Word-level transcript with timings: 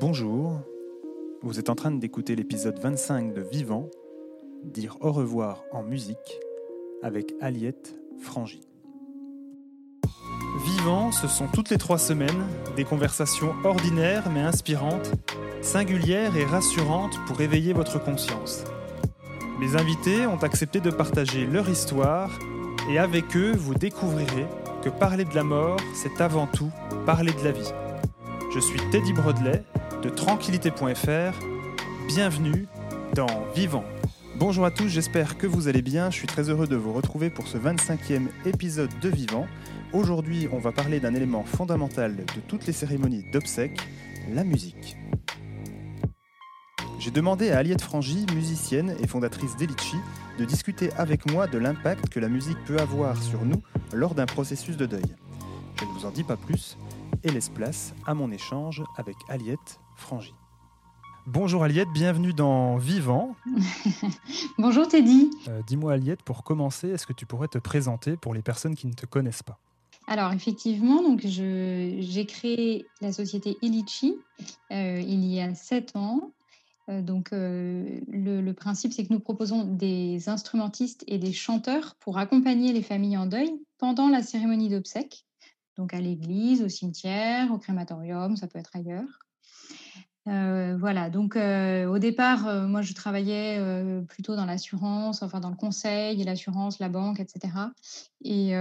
Bonjour, 0.00 0.58
vous 1.42 1.60
êtes 1.60 1.70
en 1.70 1.76
train 1.76 1.92
d'écouter 1.92 2.34
l'épisode 2.34 2.76
25 2.80 3.32
de 3.32 3.40
Vivant, 3.40 3.88
dire 4.64 4.96
au 5.00 5.12
revoir 5.12 5.62
en 5.70 5.84
musique, 5.84 6.40
avec 7.00 7.32
Aliette 7.40 7.94
Frangy. 8.18 8.66
Vivant, 10.66 11.12
ce 11.12 11.28
sont 11.28 11.46
toutes 11.46 11.70
les 11.70 11.78
trois 11.78 11.98
semaines 11.98 12.44
des 12.74 12.82
conversations 12.82 13.54
ordinaires 13.62 14.30
mais 14.30 14.40
inspirantes, 14.40 15.12
singulières 15.62 16.36
et 16.36 16.44
rassurantes 16.44 17.16
pour 17.28 17.40
éveiller 17.40 17.72
votre 17.72 18.02
conscience. 18.02 18.64
Mes 19.60 19.76
invités 19.76 20.26
ont 20.26 20.42
accepté 20.42 20.80
de 20.80 20.90
partager 20.90 21.46
leur 21.46 21.68
histoire 21.68 22.36
et 22.90 22.98
avec 22.98 23.36
eux, 23.36 23.52
vous 23.52 23.74
découvrirez 23.74 24.46
que 24.82 24.88
parler 24.88 25.24
de 25.24 25.36
la 25.36 25.44
mort, 25.44 25.78
c'est 25.94 26.20
avant 26.20 26.48
tout 26.48 26.72
parler 27.06 27.32
de 27.32 27.44
la 27.44 27.52
vie. 27.52 27.72
Je 28.52 28.58
suis 28.58 28.80
Teddy 28.90 29.12
Brodley 29.12 29.64
de 30.04 30.10
tranquillité.fr. 30.10 31.38
Bienvenue 32.08 32.66
dans 33.14 33.46
Vivant. 33.54 33.84
Bonjour 34.36 34.66
à 34.66 34.70
tous, 34.70 34.88
j'espère 34.88 35.38
que 35.38 35.46
vous 35.46 35.66
allez 35.66 35.80
bien. 35.80 36.10
Je 36.10 36.16
suis 36.16 36.26
très 36.26 36.50
heureux 36.50 36.66
de 36.66 36.76
vous 36.76 36.92
retrouver 36.92 37.30
pour 37.30 37.48
ce 37.48 37.56
25e 37.56 38.26
épisode 38.44 38.90
de 39.00 39.08
Vivant. 39.08 39.46
Aujourd'hui, 39.94 40.46
on 40.52 40.58
va 40.58 40.72
parler 40.72 41.00
d'un 41.00 41.14
élément 41.14 41.44
fondamental 41.44 42.16
de 42.16 42.40
toutes 42.46 42.66
les 42.66 42.74
cérémonies 42.74 43.24
d'obsèques, 43.32 43.80
la 44.30 44.44
musique. 44.44 44.98
J'ai 46.98 47.10
demandé 47.10 47.50
à 47.50 47.58
Aliette 47.58 47.80
Frangy, 47.80 48.26
musicienne 48.34 48.96
et 49.00 49.06
fondatrice 49.06 49.56
d'Elichi, 49.56 49.96
de 50.38 50.44
discuter 50.44 50.90
avec 50.98 51.30
moi 51.32 51.46
de 51.46 51.56
l'impact 51.56 52.10
que 52.10 52.20
la 52.20 52.28
musique 52.28 52.62
peut 52.66 52.78
avoir 52.78 53.22
sur 53.22 53.46
nous 53.46 53.62
lors 53.94 54.14
d'un 54.14 54.26
processus 54.26 54.76
de 54.76 54.84
deuil. 54.84 55.16
Je 55.80 55.86
ne 55.86 55.90
vous 55.92 56.04
en 56.04 56.10
dis 56.10 56.24
pas 56.24 56.36
plus 56.36 56.76
et 57.24 57.30
laisse 57.30 57.48
place 57.48 57.94
à 58.06 58.14
mon 58.14 58.30
échange 58.30 58.82
avec 58.96 59.16
Aliette 59.28 59.80
Frangy. 59.96 60.34
Bonjour 61.26 61.64
Aliette, 61.64 61.88
bienvenue 61.94 62.34
dans 62.34 62.76
Vivant. 62.76 63.34
Bonjour 64.58 64.86
Teddy. 64.86 65.30
Euh, 65.48 65.62
dis-moi 65.66 65.94
Aliette, 65.94 66.22
pour 66.22 66.44
commencer, 66.44 66.90
est-ce 66.90 67.06
que 67.06 67.14
tu 67.14 67.24
pourrais 67.24 67.48
te 67.48 67.56
présenter 67.56 68.18
pour 68.18 68.34
les 68.34 68.42
personnes 68.42 68.74
qui 68.74 68.86
ne 68.86 68.92
te 68.92 69.06
connaissent 69.06 69.42
pas? 69.42 69.58
Alors 70.06 70.32
effectivement, 70.32 71.02
donc 71.02 71.20
j'ai 71.24 72.26
créé 72.28 72.84
la 73.00 73.10
société 73.10 73.56
Ilichi 73.62 74.18
euh, 74.70 75.00
il 75.00 75.24
y 75.24 75.40
a 75.40 75.54
sept 75.54 75.96
ans. 75.96 76.32
Euh, 76.90 77.00
donc 77.00 77.30
le, 77.32 78.02
le, 78.12 78.52
principe, 78.52 78.92
c'est 78.92 79.06
que 79.06 79.12
nous 79.14 79.20
proposons 79.20 79.64
des 79.64 80.28
instrumentistes 80.28 81.04
et 81.06 81.16
des 81.16 81.32
chanteurs 81.32 81.94
pour 82.00 82.18
accompagner 82.18 82.74
les 82.74 82.82
familles 82.82 83.16
en 83.16 83.24
deuil 83.24 83.50
pendant 83.78 84.10
la 84.10 84.22
cérémonie 84.22 84.68
d'obsèques, 84.68 85.24
donc 85.76 85.94
à 85.94 86.00
l'église, 86.00 86.62
au 86.62 86.68
cimetière, 86.68 87.52
au 87.52 87.58
crématorium, 87.58 88.36
ça 88.36 88.46
peut 88.46 88.58
être 88.58 88.74
ailleurs. 88.74 89.24
Euh, 90.26 90.76
voilà, 90.78 91.10
donc 91.10 91.36
euh, 91.36 91.86
au 91.86 91.98
départ, 91.98 92.48
euh, 92.48 92.66
moi 92.66 92.80
je 92.80 92.94
travaillais 92.94 93.60
plutôt 94.08 94.36
dans 94.36 94.46
l'assurance, 94.46 95.22
enfin 95.22 95.38
dans 95.40 95.50
le 95.50 95.56
conseil, 95.56 96.22
l'assurance, 96.24 96.78
la 96.78 96.88
banque, 96.88 97.20
etc. 97.20 97.52
Et, 98.22 98.54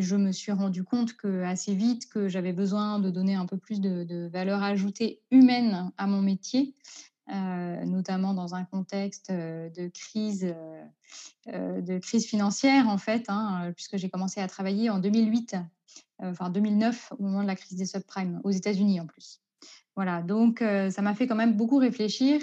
je 0.00 0.16
me 0.16 0.32
suis 0.32 0.50
rendu 0.52 0.82
compte 0.82 1.12
que 1.16 1.42
assez 1.42 1.74
vite 1.74 2.08
que 2.08 2.28
j'avais 2.28 2.52
besoin 2.52 2.98
de 2.98 3.10
donner 3.10 3.34
un 3.34 3.46
peu 3.46 3.56
plus 3.56 3.80
de, 3.80 4.28
valeur 4.32 4.62
ajoutée 4.62 5.20
humaine 5.30 5.92
à 5.96 6.06
mon 6.06 6.22
métier, 6.22 6.74
notamment 7.28 8.34
dans 8.34 8.54
un 8.54 8.64
contexte 8.64 9.30
de 9.30 9.88
crise, 9.88 10.54
de 11.46 11.98
crise 11.98 12.26
financière 12.26 12.88
en 12.88 12.98
fait, 12.98 13.26
hein, 13.28 13.72
puisque 13.76 13.96
j'ai 13.96 14.08
commencé 14.08 14.40
à 14.40 14.48
travailler 14.48 14.90
en 14.90 14.98
2008, 14.98 15.56
enfin 16.18 16.50
2009 16.50 17.12
au 17.18 17.22
moment 17.22 17.42
de 17.42 17.46
la 17.46 17.56
crise 17.56 17.76
des 17.76 17.86
subprimes 17.86 18.40
aux 18.44 18.50
États-Unis 18.50 19.00
en 19.00 19.06
plus. 19.06 19.40
Voilà, 19.96 20.22
donc 20.22 20.60
ça 20.60 21.02
m'a 21.02 21.14
fait 21.14 21.26
quand 21.26 21.34
même 21.34 21.54
beaucoup 21.54 21.78
réfléchir. 21.78 22.40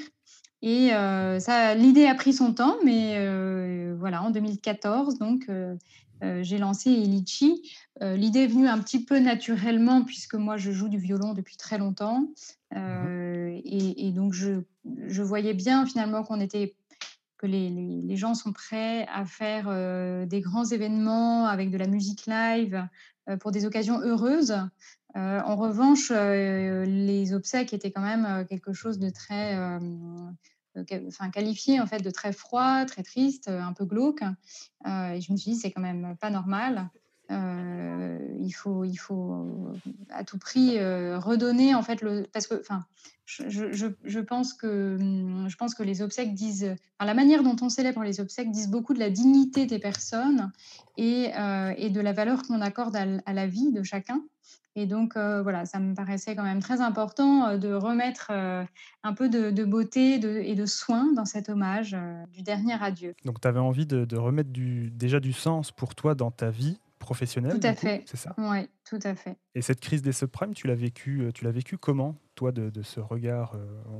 Et 0.61 0.89
ça, 0.89 1.75
l'idée 1.75 2.05
a 2.07 2.15
pris 2.15 2.33
son 2.33 2.53
temps, 2.53 2.75
mais 2.83 3.93
voilà, 3.93 4.21
en 4.21 4.29
2014, 4.29 5.17
donc 5.17 5.49
j'ai 6.21 6.57
lancé 6.57 6.91
Elichi. 6.91 7.63
l'idée 8.01 8.41
est 8.41 8.47
venue 8.47 8.67
un 8.67 8.77
petit 8.79 9.03
peu 9.03 9.19
naturellement 9.19 10.03
puisque 10.03 10.35
moi 10.35 10.57
je 10.57 10.71
joue 10.71 10.89
du 10.89 10.99
violon 10.99 11.33
depuis 11.33 11.57
très 11.57 11.77
longtemps, 11.77 12.27
mmh 12.75 13.27
et, 13.63 14.11
donc 14.11 14.33
je, 14.33 14.61
je, 15.07 15.23
voyais 15.23 15.53
bien 15.53 15.85
finalement 15.85 16.23
qu'on 16.23 16.39
était 16.39 16.75
que 17.37 17.47
les, 17.47 18.15
gens 18.15 18.33
sont 18.33 18.51
prêts 18.51 19.05
à 19.13 19.25
faire 19.25 19.67
des 20.27 20.41
grands 20.41 20.65
événements 20.65 21.45
avec 21.45 21.69
de 21.69 21.77
la 21.77 21.87
musique 21.87 22.25
live 22.25 22.87
pour 23.39 23.51
des 23.51 23.65
occasions 23.65 23.99
heureuses. 23.99 24.55
Euh, 25.17 25.41
en 25.41 25.55
revanche, 25.55 26.11
euh, 26.11 26.85
les 26.85 27.33
obsèques 27.33 27.73
étaient 27.73 27.91
quand 27.91 28.01
même 28.01 28.25
euh, 28.25 28.43
quelque 28.43 28.73
chose 28.73 28.99
de 28.99 29.09
très, 29.09 29.57
enfin 31.07 31.31
qualifié 31.31 31.79
en 31.79 31.87
fait 31.87 32.01
de 32.01 32.11
très 32.11 32.33
froid, 32.33 32.85
très 32.85 33.01
triste, 33.01 33.47
un 33.47 33.73
peu 33.73 33.85
glauque. 33.85 34.21
et 34.21 35.21
je 35.21 35.31
me 35.31 35.37
suis 35.37 35.51
dit 35.51 35.55
c'est 35.55 35.71
quand 35.71 35.81
même 35.81 36.15
pas 36.19 36.29
normal. 36.29 36.89
Il 37.29 38.51
faut, 38.51 38.85
il 38.85 38.95
faut 38.95 39.73
à 40.09 40.23
tout 40.23 40.37
prix 40.37 40.79
redonner 40.79 41.75
en 41.75 41.83
fait 41.83 42.03
parce 42.31 42.47
que, 42.47 42.59
enfin, 42.59 42.85
je, 43.25 43.47
je, 44.05 44.19
pense 44.19 44.53
que, 44.53 44.97
je 45.47 45.55
pense 45.57 45.75
que 45.75 45.83
les 45.83 46.01
obsèques 46.01 46.33
disent, 46.33 46.75
la 46.99 47.13
manière 47.13 47.43
dont 47.43 47.57
on 47.61 47.69
célèbre 47.69 48.03
les 48.03 48.21
obsèques 48.21 48.51
disent 48.51 48.69
beaucoup 48.69 48.93
de 48.93 48.99
la 48.99 49.09
dignité 49.09 49.65
des 49.65 49.79
personnes 49.79 50.51
et, 50.95 51.31
et 51.77 51.89
de 51.89 52.01
la 52.01 52.13
valeur 52.13 52.43
qu'on 52.43 52.61
accorde 52.61 52.95
à, 52.95 53.33
la 53.33 53.47
vie 53.47 53.71
de 53.71 53.83
chacun. 53.83 54.21
Et 54.77 54.85
donc, 54.85 55.17
euh, 55.17 55.41
voilà, 55.41 55.65
ça 55.65 55.79
me 55.79 55.95
paraissait 55.95 56.35
quand 56.35 56.43
même 56.43 56.59
très 56.59 56.81
important 56.81 57.47
euh, 57.47 57.57
de 57.57 57.73
remettre 57.73 58.27
euh, 58.29 58.63
un 59.01 59.13
peu 59.13 59.27
de, 59.27 59.63
beauté 59.63 60.13
et 60.13 60.53
de 60.53 60.65
soin 60.67 61.11
dans 61.13 61.25
cet 61.25 61.49
hommage 61.49 61.97
du 62.31 62.43
dernier 62.43 62.75
adieu. 62.79 63.15
Donc, 63.25 63.41
tu 63.41 63.47
avais 63.47 63.59
envie 63.59 63.87
de, 63.87 64.15
remettre 64.15 64.51
déjà 64.53 65.19
du 65.19 65.33
sens 65.33 65.71
pour 65.71 65.95
toi 65.95 66.13
dans 66.13 66.29
ta 66.29 66.51
vie 66.51 66.77
professionnelle 66.99 67.59
Tout 67.59 67.67
à 67.67 67.73
fait. 67.73 68.03
C'est 68.05 68.17
ça? 68.17 68.33
Oui, 68.37 68.67
tout 68.89 68.99
à 69.03 69.15
fait. 69.15 69.37
Et 69.55 69.61
cette 69.61 69.79
crise 69.79 70.01
des 70.01 70.11
subprimes, 70.11 70.53
tu 70.53 70.67
l'as 70.67 70.75
vécu, 70.75 71.29
tu 71.33 71.43
l'as 71.43 71.51
vécu 71.51 71.77
comment 71.77 72.15
toi 72.35 72.51
de, 72.51 72.81
ce 72.83 72.99
regard 72.99 73.55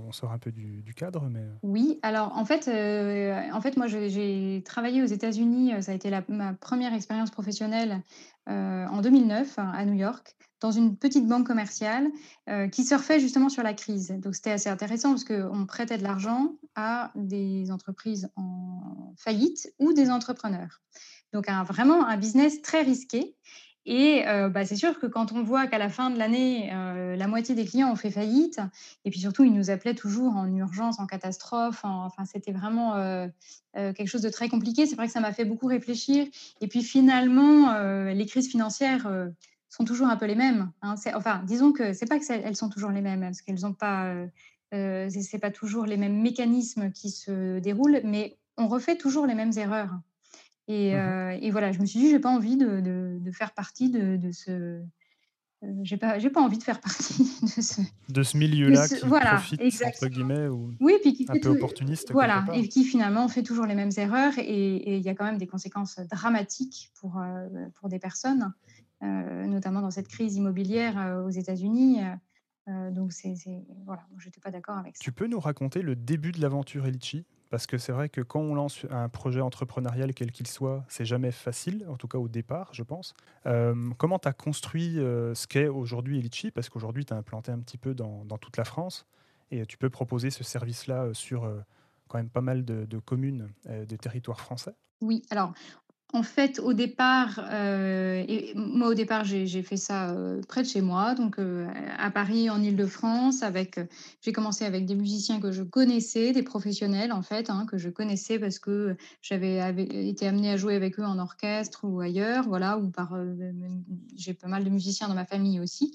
On 0.08 0.12
sort 0.12 0.32
un 0.32 0.38
peu 0.38 0.52
du, 0.52 0.94
cadre, 0.96 1.28
mais 1.30 1.46
oui. 1.64 2.00
Alors 2.04 2.38
en 2.38 2.46
fait, 2.46 2.68
en 2.68 3.62
fait, 3.62 3.78
moi 3.78 3.88
j'ai 3.88 4.62
travaillé 4.66 5.02
aux 5.02 5.08
États-Unis. 5.08 5.74
Ça 5.82 5.92
a 5.92 5.96
été 5.96 6.12
ma 6.28 6.54
première 6.54 6.94
expérience 6.94 7.32
professionnelle 7.32 8.02
en 8.48 9.02
2009 9.02 9.56
à 9.58 9.86
New 9.86 9.96
York 9.96 10.38
dans 10.60 10.72
une 10.72 10.98
petite 10.98 11.28
banque 11.28 11.46
commerciale 11.46 12.08
euh, 12.50 12.68
qui 12.68 12.84
surfait 12.84 13.20
justement 13.20 13.50
sur 13.50 13.64
la 13.64 13.74
crise. 13.74 14.10
Donc 14.20 14.36
c'était 14.36 14.52
assez 14.52 14.70
intéressant 14.70 15.12
parce 15.12 15.24
qu'on 15.24 15.66
prêtait 15.66 15.98
de 15.98 16.04
l'argent 16.04 16.54
à 16.76 17.12
des 17.16 17.72
entreprises 17.72 18.30
en 18.36 19.14
faillite 19.18 19.74
ou 19.80 19.94
des 19.94 20.10
entrepreneurs. 20.10 20.82
Donc 21.34 21.50
un, 21.50 21.64
vraiment 21.64 22.06
un 22.06 22.18
business 22.18 22.62
très 22.62 22.82
risqué. 22.82 23.36
Et 23.86 24.28
euh, 24.28 24.50
bah, 24.50 24.66
c'est 24.66 24.76
sûr 24.76 25.00
que 25.00 25.08
quand 25.08 25.32
on 25.32 25.44
voit 25.44 25.66
qu'à 25.68 25.78
la 25.78 25.88
fin 25.88 26.10
de 26.10 26.18
l'année, 26.18 26.70
euh, 26.74 27.16
la 27.16 27.28
moitié 27.28 27.56
des 27.56 27.64
clients 27.64 27.90
ont 27.90 27.96
fait 27.96 28.12
faillite, 28.12 28.60
et 29.06 29.10
puis 29.10 29.22
surtout, 29.22 29.46
ils 29.46 29.54
nous 29.54 29.70
appelaient 29.70 29.96
toujours 29.96 30.36
en 30.36 30.54
urgence, 30.54 31.00
en 31.00 31.06
catastrophe, 31.06 31.86
enfin, 31.86 32.26
c'était 32.26 32.52
vraiment 32.52 32.96
quelque 33.74 34.08
chose 34.08 34.22
de 34.22 34.30
très 34.30 34.50
compliqué. 34.50 34.86
C'est 34.88 34.96
vrai 34.96 35.08
que 35.08 35.14
ça 35.14 35.22
m'a 35.22 35.32
fait 35.32 35.46
beaucoup 35.46 35.68
réfléchir. 35.68 36.28
Et 36.60 36.68
puis 36.68 36.84
finalement, 36.84 37.74
les 38.10 38.26
crises 38.26 38.50
financières 38.50 39.08
sont 39.70 39.86
toujours 39.86 40.08
un 40.08 40.18
peu 40.18 40.26
les 40.26 40.36
mêmes. 40.36 40.72
Hein. 40.82 40.96
Enfin, 41.16 41.44
disons 41.46 41.72
que 41.72 41.94
c'est 41.94 42.08
pas 42.08 42.20
que 42.20 42.32
elles 42.32 42.56
sont 42.56 42.70
toujours 42.70 42.92
les 42.92 43.02
mêmes, 43.02 43.22
parce 43.22 43.42
qu'elles 43.42 43.62
n'ont 43.62 43.74
pas, 43.74 44.06
euh, 44.08 44.28
euh 44.74 45.10
c'est 45.10 45.40
pas 45.40 45.52
toujours 45.52 45.86
les 45.86 45.98
mêmes 45.98 46.22
mécanismes 46.22 46.92
qui 46.92 47.12
se 47.12 47.60
déroulent, 47.60 48.02
mais 48.04 48.38
on 48.58 48.68
refait 48.68 48.98
toujours 48.98 49.26
les 49.26 49.36
mêmes 49.36 49.54
erreurs. 49.58 50.00
Et, 50.68 50.94
mmh 50.94 50.98
euh, 50.98 51.38
et 51.42 51.52
voilà, 51.52 51.72
je 51.72 51.80
me 51.80 51.86
suis 51.86 52.00
dit, 52.00 52.10
j'ai 52.10 52.20
pas 52.20 52.30
envie 52.30 52.58
de, 52.58 52.82
de, 52.82 53.32
faire 53.32 53.54
partie 53.54 53.90
de, 53.90 54.18
de 54.18 54.32
ce, 54.32 54.52
euh, 54.52 54.82
j'ai 55.84 55.96
pas, 55.96 56.20
j'ai 56.20 56.30
pas 56.30 56.42
envie 56.42 56.58
de 56.58 56.64
faire 56.64 56.82
partie 56.82 57.40
de 57.42 57.62
ce, 57.62 57.82
de 58.10 58.24
ce 58.24 58.38
milieu-là 58.38 58.88
qui 58.88 58.96
voilà, 59.06 59.36
profite 59.36 59.62
entre 59.62 60.08
guillemets 60.08 60.48
ou 60.48 60.74
oui, 60.82 60.94
puis 61.02 61.14
qui 61.14 61.26
un 61.30 61.40
peu 61.42 61.50
opportuniste. 61.50 62.12
Voilà, 62.12 62.46
et 62.54 62.68
qui 62.68 62.84
finalement 62.84 63.28
fait 63.30 63.44
toujours 63.44 63.66
les 63.66 63.76
mêmes 63.76 63.92
erreurs 63.96 64.34
et 64.38 64.98
il 64.98 65.04
y 65.04 65.10
a 65.10 65.16
quand 65.16 65.26
même 65.26 65.38
des 65.38 65.48
conséquences 65.48 66.00
dramatiques 66.12 66.92
pour 67.00 67.22
pour 67.76 67.88
des 67.88 68.00
personnes. 68.00 68.52
Euh, 69.04 69.46
notamment 69.46 69.82
dans 69.82 69.92
cette 69.92 70.08
crise 70.08 70.38
immobilière 70.38 71.00
euh, 71.00 71.24
aux 71.24 71.30
États-Unis. 71.30 72.00
Euh, 72.68 72.90
donc, 72.90 73.14
c'est, 73.14 73.36
voilà, 73.86 74.02
je 74.18 74.26
n'étais 74.26 74.40
pas 74.40 74.50
d'accord 74.50 74.78
avec 74.78 74.98
ça. 74.98 75.04
Tu 75.04 75.12
peux 75.12 75.28
nous 75.28 75.40
raconter 75.40 75.84
le 75.84 75.96
début 75.96 76.32
de 76.32 76.42
l'aventure 76.42 76.88
Elichi 76.88 77.24
parce 77.50 77.68
que 77.68 77.78
c'est 77.78 77.92
vrai 77.92 78.10
que 78.10 78.22
quand 78.22 78.40
on 78.40 78.56
lance 78.56 78.86
un 78.90 79.10
projet 79.10 79.42
entrepreneurial, 79.42 80.14
quel 80.14 80.32
qu'il 80.32 80.48
soit, 80.48 80.86
c'est 80.88 81.06
jamais 81.06 81.32
facile, 81.32 81.86
en 81.90 81.98
tout 81.98 82.08
cas 82.08 82.18
au 82.18 82.28
départ, 82.28 82.70
je 82.74 82.84
pense. 82.84 83.14
comment 83.98 84.20
tu 84.20 84.28
as 84.28 84.34
construit 84.34 84.96
ce 84.96 85.48
qu'est 85.48 85.68
aujourd'hui 85.68 86.20
Elichi 86.20 86.52
Parce 86.52 86.70
qu'aujourd'hui, 86.70 87.06
tu 87.06 87.14
as 87.14 87.18
implanté 87.18 87.52
un 87.52 87.60
petit 87.60 87.78
peu 87.78 87.94
dans, 87.94 88.26
toute 88.38 88.58
la 88.58 88.66
France 88.66 89.06
et 89.52 89.66
tu 89.66 89.78
peux 89.78 89.90
proposer 89.90 90.30
ce 90.30 90.44
service-là 90.44 91.14
sur 91.14 91.50
quand 92.08 92.18
même 92.18 92.30
pas 92.30 92.42
mal 92.42 92.66
de, 92.66 92.86
de 92.86 93.00
communes, 93.00 93.50
de 93.68 93.96
territoires 93.96 94.40
français. 94.40 94.74
Oui, 95.02 95.24
alors 95.30 95.54
en 96.14 96.24
fait, 96.24 96.60
au 96.60 96.72
départ, 96.72 97.42
euh, 97.52 98.24
moi, 98.56 98.88
au 98.88 98.94
départ, 98.94 99.26
j'ai 99.26 99.62
fait 99.62 99.76
ça 99.76 100.12
euh, 100.12 100.42
près 100.48 100.64
de 100.64 100.68
chez 100.68 100.80
moi, 100.80 101.16
donc 101.16 101.38
euh, 101.38 101.68
à 101.98 102.10
Paris, 102.12 102.50
en 102.50 102.64
Île-de-France. 102.64 103.44
Avec, 103.44 103.78
j'ai 104.22 104.32
commencé 104.32 104.64
avec 104.64 104.86
des 104.86 104.96
musiciens 104.96 105.42
que 105.42 105.52
je 105.52 105.64
connaissais, 105.64 106.32
des 106.32 106.44
professionnels 106.44 107.12
en 107.12 107.22
fait, 107.22 107.50
hein, 107.50 107.66
que 107.70 107.78
je 107.78 107.90
connaissais 107.90 108.40
parce 108.40 108.58
que 108.58 108.96
j'avais 109.22 109.60
été 110.08 110.26
amenée 110.28 110.52
à 110.52 110.58
jouer 110.58 110.76
avec 110.76 110.98
eux 110.98 111.06
en 111.06 111.20
orchestre 111.20 111.82
ou 111.84 112.00
ailleurs, 112.00 112.48
voilà, 112.48 112.78
ou 112.78 112.90
par, 112.90 113.14
j'ai 114.16 114.34
pas 114.34 114.48
mal 114.48 114.64
de 114.64 114.70
musiciens 114.70 115.10
dans 115.10 115.16
ma 115.16 115.26
famille 115.26 115.60
aussi. 115.60 115.94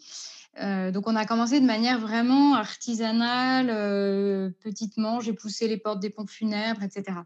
Euh, 0.60 0.90
donc 0.90 1.08
on 1.08 1.16
a 1.16 1.24
commencé 1.24 1.60
de 1.60 1.66
manière 1.66 1.98
vraiment 1.98 2.54
artisanale, 2.54 3.70
euh, 3.70 4.50
petitement, 4.62 5.20
j'ai 5.20 5.32
poussé 5.32 5.66
les 5.66 5.78
portes 5.78 6.00
des 6.00 6.10
pompes 6.10 6.28
funèbres, 6.28 6.82
etc. 6.82 7.20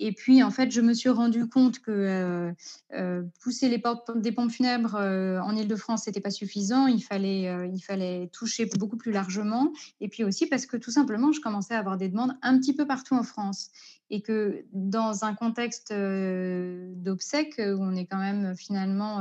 Et 0.00 0.12
puis 0.12 0.42
en 0.42 0.50
fait, 0.50 0.70
je 0.72 0.80
me 0.80 0.92
suis 0.92 1.08
rendu 1.08 1.48
compte 1.48 1.78
que 1.78 2.52
euh, 2.92 3.22
pousser 3.40 3.68
les 3.68 3.78
portes 3.78 4.10
des 4.18 4.32
pompes 4.32 4.50
funèbres 4.50 4.96
en 4.96 5.54
Ile-de-France, 5.54 6.06
n'était 6.06 6.20
pas 6.20 6.30
suffisant, 6.30 6.86
il 6.88 7.02
fallait, 7.02 7.48
il 7.72 7.80
fallait 7.80 8.28
toucher 8.32 8.66
beaucoup 8.76 8.96
plus 8.96 9.12
largement. 9.12 9.72
Et 10.00 10.08
puis 10.08 10.24
aussi 10.24 10.46
parce 10.46 10.66
que 10.66 10.76
tout 10.76 10.90
simplement, 10.90 11.32
je 11.32 11.40
commençais 11.40 11.74
à 11.74 11.78
avoir 11.78 11.96
des 11.96 12.08
demandes 12.08 12.36
un 12.42 12.58
petit 12.58 12.74
peu 12.74 12.86
partout 12.86 13.14
en 13.14 13.22
France. 13.22 13.70
Et 14.10 14.20
que 14.20 14.66
dans 14.72 15.24
un 15.24 15.34
contexte 15.34 15.90
d'obsèques, 15.92 17.58
où 17.58 17.80
on 17.80 17.94
est 17.94 18.04
quand 18.04 18.18
même 18.18 18.54
finalement, 18.56 19.20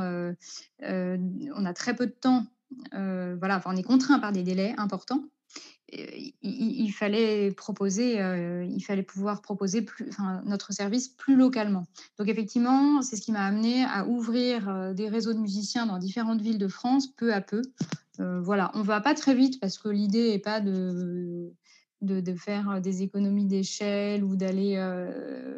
on 0.81 1.65
a 1.65 1.73
très 1.73 1.95
peu 1.95 2.07
de 2.07 2.11
temps 2.11 2.45
euh, 2.93 3.35
voilà, 3.37 3.61
on 3.65 3.75
est 3.75 3.83
contraint 3.83 4.19
par 4.19 4.31
des 4.31 4.43
délais 4.43 4.73
importants. 4.77 5.23
Il, 6.41 6.89
fallait 6.91 7.51
proposer, 7.51 8.21
euh, 8.21 8.63
il 8.63 8.79
fallait 8.79 9.03
pouvoir 9.03 9.41
proposer 9.41 9.85
notre 10.45 10.71
service 10.71 11.09
plus 11.09 11.35
localement. 11.35 11.85
Donc 12.17 12.29
effectivement, 12.29 13.01
c'est 13.01 13.17
ce 13.17 13.21
qui 13.21 13.33
m'a 13.33 13.43
amené 13.43 13.83
à 13.83 14.07
ouvrir 14.07 14.69
euh, 14.69 14.93
des 14.93 15.09
réseaux 15.09 15.33
de 15.33 15.39
musiciens 15.39 15.85
dans 15.87 15.97
différentes 15.97 16.39
villes 16.39 16.59
de 16.59 16.69
France, 16.69 17.07
peu 17.07 17.33
à 17.33 17.41
peu. 17.41 17.61
voilà, 18.19 18.71
on 18.73 18.83
va 18.83 19.01
pas 19.01 19.15
très 19.15 19.35
vite 19.35 19.59
parce 19.59 19.77
que 19.77 19.89
l'idée 19.89 20.29
n'est 20.29 20.39
pas 20.39 20.61
de, 20.61 21.51
de, 22.01 22.35
faire 22.35 22.79
des 22.79 23.01
économies 23.01 23.47
d'échelle 23.47 24.23
ou 24.23 24.37
d'aller. 24.37 24.77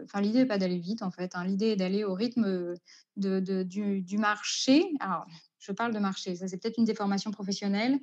enfin, 0.04 0.20
l'idée 0.20 0.40
n'est 0.40 0.46
pas 0.48 0.58
d'aller 0.58 0.80
vite 0.80 1.04
en 1.04 1.12
fait. 1.12 1.36
Hein. 1.36 1.46
L'idée 1.46 1.68
est 1.68 1.76
d'aller 1.76 2.06
au 2.06 2.16
rythme 2.16 2.74
du, 3.18 4.02
du, 4.02 4.18
marché. 4.18 4.94
Alors, 5.00 5.28
je 5.64 5.72
parle 5.72 5.94
de 5.94 6.00
marché, 6.00 6.36
ça 6.36 6.48
c'est 6.48 6.58
peut-être 6.58 6.78
une 6.78 6.86
déformation 6.86 7.32
professionnelle, 7.32 8.00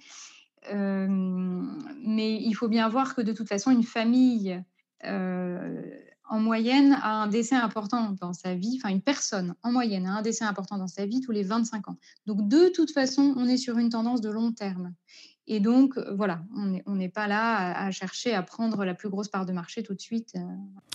euh, 0.72 1.06
mais 1.08 2.36
il 2.42 2.52
faut 2.54 2.68
bien 2.68 2.88
voir 2.88 3.14
que 3.14 3.20
de 3.20 3.32
toute 3.32 3.48
façon, 3.48 3.70
une 3.70 3.84
famille 3.84 4.62
euh, 5.04 5.82
en 6.28 6.40
moyenne 6.40 6.96
a 7.02 7.22
un 7.22 7.26
décès 7.26 7.56
important 7.56 8.12
dans 8.20 8.32
sa 8.32 8.54
vie, 8.54 8.78
enfin 8.80 8.90
une 8.90 9.02
personne 9.02 9.54
en 9.62 9.72
moyenne 9.72 10.06
a 10.06 10.12
un 10.12 10.22
décès 10.22 10.44
important 10.44 10.78
dans 10.78 10.88
sa 10.88 11.06
vie 11.06 11.20
tous 11.20 11.32
les 11.32 11.42
25 11.42 11.88
ans. 11.88 11.96
Donc 12.26 12.48
de 12.48 12.68
toute 12.68 12.92
façon, 12.92 13.34
on 13.36 13.46
est 13.46 13.56
sur 13.56 13.78
une 13.78 13.90
tendance 13.90 14.20
de 14.20 14.30
long 14.30 14.52
terme. 14.52 14.94
Et 15.52 15.58
donc, 15.58 15.98
euh, 15.98 16.14
voilà, 16.14 16.44
on 16.54 16.94
n'est 16.94 17.08
pas 17.08 17.26
là 17.26 17.76
à, 17.76 17.90
chercher 17.90 18.34
à 18.34 18.42
prendre 18.44 18.84
la 18.84 18.94
plus 18.94 19.08
grosse 19.08 19.26
part 19.26 19.46
de 19.46 19.52
marché 19.52 19.82
tout 19.82 19.94
de 19.94 20.00
suite. 20.00 20.34
Euh. 20.36 20.44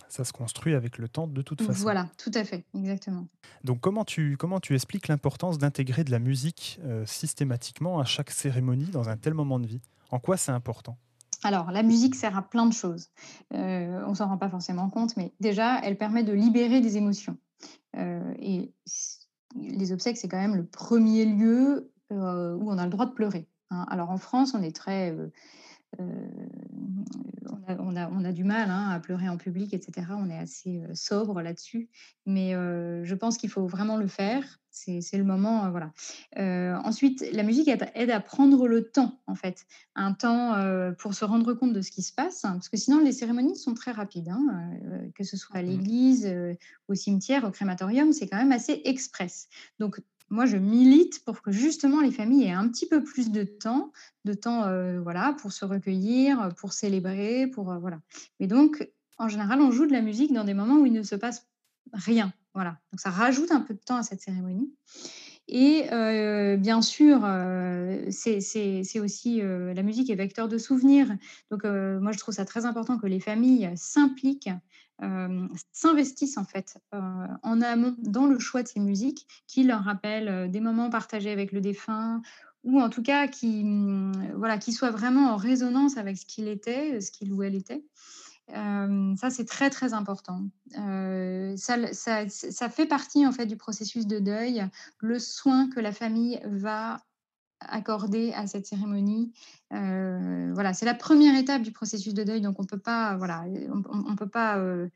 Ça 0.07 0.23
se 0.23 0.31
construit 0.31 0.75
avec 0.75 0.97
le 0.97 1.09
temps 1.09 1.27
de 1.27 1.41
toute 1.41 1.61
façon. 1.61 1.81
Voilà, 1.81 2.07
tout 2.17 2.31
à 2.33 2.45
fait, 2.45 2.63
exactement. 2.73 3.27
Donc, 3.65 3.81
comment 3.81 4.05
tu, 4.05 4.37
comment 4.37 4.61
tu 4.61 4.73
expliques 4.73 5.09
l'importance 5.09 5.57
d'intégrer 5.57 6.05
de 6.05 6.11
la 6.11 6.19
musique 6.19 6.79
euh, 6.85 7.05
systématiquement 7.05 7.99
à 7.99 8.05
chaque 8.05 8.31
cérémonie 8.31 8.85
dans 8.85 9.09
un 9.09 9.17
tel 9.17 9.33
moment 9.33 9.59
de 9.59 9.67
vie? 9.67 9.81
En 10.09 10.19
quoi 10.19 10.37
c'est 10.37 10.53
important? 10.53 10.97
Alors, 11.43 11.71
la 11.71 11.83
musique 11.83 12.15
sert 12.15 12.37
à 12.37 12.41
plein 12.41 12.65
de 12.65 12.73
choses. 12.73 13.09
Euh, 13.53 14.05
on 14.07 14.13
s'en 14.13 14.29
rend 14.29 14.37
pas 14.37 14.49
forcément 14.49 14.89
compte, 14.89 15.17
mais 15.17 15.33
déjà, 15.41 15.81
elle 15.83 15.97
permet 15.97 16.23
de 16.23 16.31
libérer 16.31 16.79
des 16.79 16.95
émotions. 16.95 17.37
et 17.97 18.71
les 19.57 19.91
obsèques, 19.91 20.15
c'est 20.15 20.29
quand 20.29 20.39
même 20.39 20.55
le 20.55 20.65
premier 20.65 21.25
lieu 21.25 21.91
où 22.09 22.71
on 22.71 22.77
a 22.77 22.85
le 22.85 22.89
droit 22.89 23.05
de 23.05 23.11
pleurer. 23.11 23.49
Hein. 23.71 23.85
Alors 23.89 24.09
en 24.09 24.17
France, 24.17 24.53
on 24.53 24.61
est 24.61 24.75
très... 24.75 25.11
Euh, 25.11 25.27
euh, 26.01 26.05
on, 27.79 27.95
a, 27.95 28.31
du 28.31 28.43
mal 28.43 28.69
hein, 28.69 28.89
à 28.89 28.99
pleurer 28.99 29.29
en 29.29 29.37
public, 29.37 29.73
etc. 29.73 30.07
On 30.11 30.29
est 30.29 30.37
assez 30.37 30.83
sobre 30.93 31.41
là-dessus. 31.41 31.89
Mais 32.25 32.51
je 32.51 33.15
pense 33.15 33.37
qu'il 33.37 33.49
faut 33.49 33.65
vraiment 33.65 33.97
le 33.97 34.07
faire. 34.07 34.59
C'est 34.71 35.17
le 35.17 35.23
moment, 35.23 35.71
voilà. 35.71 35.91
ensuite, 36.83 37.25
la 37.31 37.43
musique 37.43 37.69
aide, 37.69 38.11
à 38.11 38.19
prendre 38.19 38.67
le 38.67 38.89
temps, 38.89 39.19
en 39.25 39.35
fait, 39.35 39.65
un 39.95 40.11
temps 40.11 40.53
pour 40.99 41.13
se 41.13 41.23
rendre 41.23 41.53
compte 41.53 41.73
de 41.73 41.81
ce 41.81 41.91
qui 41.91 42.03
se 42.03 42.13
passe, 42.13 42.43
hein, 42.43 42.53
parce 42.53 42.69
que 42.69 42.77
sinon 42.77 42.99
les 42.99 43.13
cérémonies 43.13 43.55
sont 43.55 43.73
très 43.73 43.91
rapides, 43.91 44.31
que 45.15 45.23
ce 45.23 45.37
soit 45.37 45.55
à 45.55 45.63
mmh 45.63 45.65
l'église, 45.65 46.35
au 46.89 46.93
cimetière, 46.93 47.45
au 47.45 47.51
crématorium, 47.51 48.11
c'est 48.11 48.27
quand 48.27 48.37
même 48.37 48.51
assez 48.51 48.81
express. 48.83 49.47
Donc 49.79 50.01
moi, 50.29 50.45
je 50.45 50.57
milite 50.57 51.23
pour 51.23 51.41
que 51.41 51.51
justement 51.51 52.01
les 52.01 52.11
familles 52.11 52.45
aient 52.45 52.51
un 52.51 52.67
petit 52.67 52.87
peu 52.87 53.03
plus 53.03 53.31
de 53.31 53.43
temps, 53.43 53.91
de 54.25 54.33
temps 54.33 54.63
euh, 54.65 54.99
voilà, 54.99 55.35
pour 55.39 55.51
se 55.51 55.65
recueillir, 55.65 56.49
pour 56.57 56.73
célébrer, 56.73 57.47
pour 57.47 57.71
euh, 57.71 57.77
voilà. 57.77 57.99
Mais 58.39 58.47
donc, 58.47 58.89
en 59.17 59.27
général, 59.27 59.61
on 59.61 59.71
joue 59.71 59.85
de 59.85 59.91
la 59.91 60.01
musique 60.01 60.33
dans 60.33 60.43
des 60.43 60.53
moments 60.53 60.77
où 60.77 60.85
il 60.85 60.93
ne 60.93 61.03
se 61.03 61.15
passe 61.15 61.47
rien. 61.93 62.33
Voilà. 62.53 62.79
Donc, 62.91 62.99
ça 62.99 63.11
rajoute 63.11 63.51
un 63.51 63.61
peu 63.61 63.73
de 63.73 63.79
temps 63.79 63.97
à 63.97 64.03
cette 64.03 64.21
cérémonie. 64.21 64.73
Et 65.47 65.85
euh, 65.91 66.57
bien 66.57 66.81
sûr, 66.81 67.19
c'est 68.09 68.99
aussi 68.99 69.41
la 69.41 69.83
musique 69.83 70.09
est 70.09 70.15
vecteur 70.15 70.47
de 70.47 70.57
souvenirs. 70.57 71.15
Donc, 71.51 71.65
moi, 71.65 72.11
je 72.11 72.17
trouve 72.17 72.33
ça 72.33 72.45
très 72.45 72.65
important 72.65 72.97
que 72.97 73.05
les 73.05 73.19
familles 73.19 73.69
s'impliquent 73.75 74.49
s'investissent 75.71 76.37
en 76.37 76.45
fait 76.45 76.77
en 76.91 77.61
amont 77.61 77.95
dans 77.99 78.27
le 78.27 78.39
choix 78.39 78.63
de 78.63 78.67
ces 78.67 78.79
musiques 78.79 79.27
qui 79.47 79.63
leur 79.63 79.83
rappellent 79.83 80.49
des 80.49 80.61
moments 80.61 80.89
partagés 80.89 81.31
avec 81.31 81.51
le 81.51 81.61
défunt 81.61 82.21
ou 82.65 82.81
en 82.81 82.89
tout 82.89 83.03
cas 83.03 83.27
qui, 83.27 83.63
mm, 83.63 84.33
voilà, 84.35 84.57
qui 84.57 84.73
soient 84.73 84.91
vraiment 84.91 85.31
en 85.31 85.37
résonance 85.37 85.97
avec 85.97 86.17
ce 86.17 86.25
qu'il 86.25 86.47
était, 86.47 86.99
ce 86.99 87.11
qu'il 87.11 87.31
ou 87.31 87.43
elle 87.43 87.55
était. 87.55 87.83
ça, 88.49 89.29
c'est 89.29 89.45
très, 89.45 89.69
très 89.69 89.93
important. 89.93 90.41
ça, 90.73 91.93
ça, 91.93 92.29
ça, 92.29 92.69
fait 92.69 92.85
partie, 92.85 93.25
en 93.25 93.31
fait, 93.31 93.45
du 93.45 93.57
processus 93.57 94.07
de 94.07 94.19
deuil, 94.19 94.63
le 94.99 95.19
soin 95.19 95.69
que 95.69 95.79
la 95.79 95.91
famille 95.91 96.39
va 96.45 96.99
accordé 97.67 98.33
à 98.33 98.47
cette 98.47 98.65
cérémonie. 98.65 99.33
Euh, 99.73 100.51
voilà, 100.53 100.73
c'est 100.73 100.85
la 100.85 100.93
première 100.93 101.37
étape 101.37 101.61
du 101.61 101.71
processus 101.71 102.13
de 102.13 102.23
deuil, 102.23 102.41
donc 102.41 102.59
on 102.59 102.65
peut 102.65 102.79
pas, 102.79 103.15
voilà, 103.17 103.45
on, 103.69 104.15
peut 104.15 104.29
pas, 104.29 104.57
euh, 104.57 104.87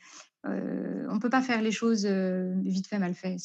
euh, 0.45 1.05
on 1.09 1.19
peut 1.19 1.29
pas 1.29 1.41
faire 1.41 1.61
les 1.61 1.71
choses 1.71 2.05
vite 2.05 2.87
fait 2.87 2.99
mal 2.99 3.13
fait. 3.13 3.37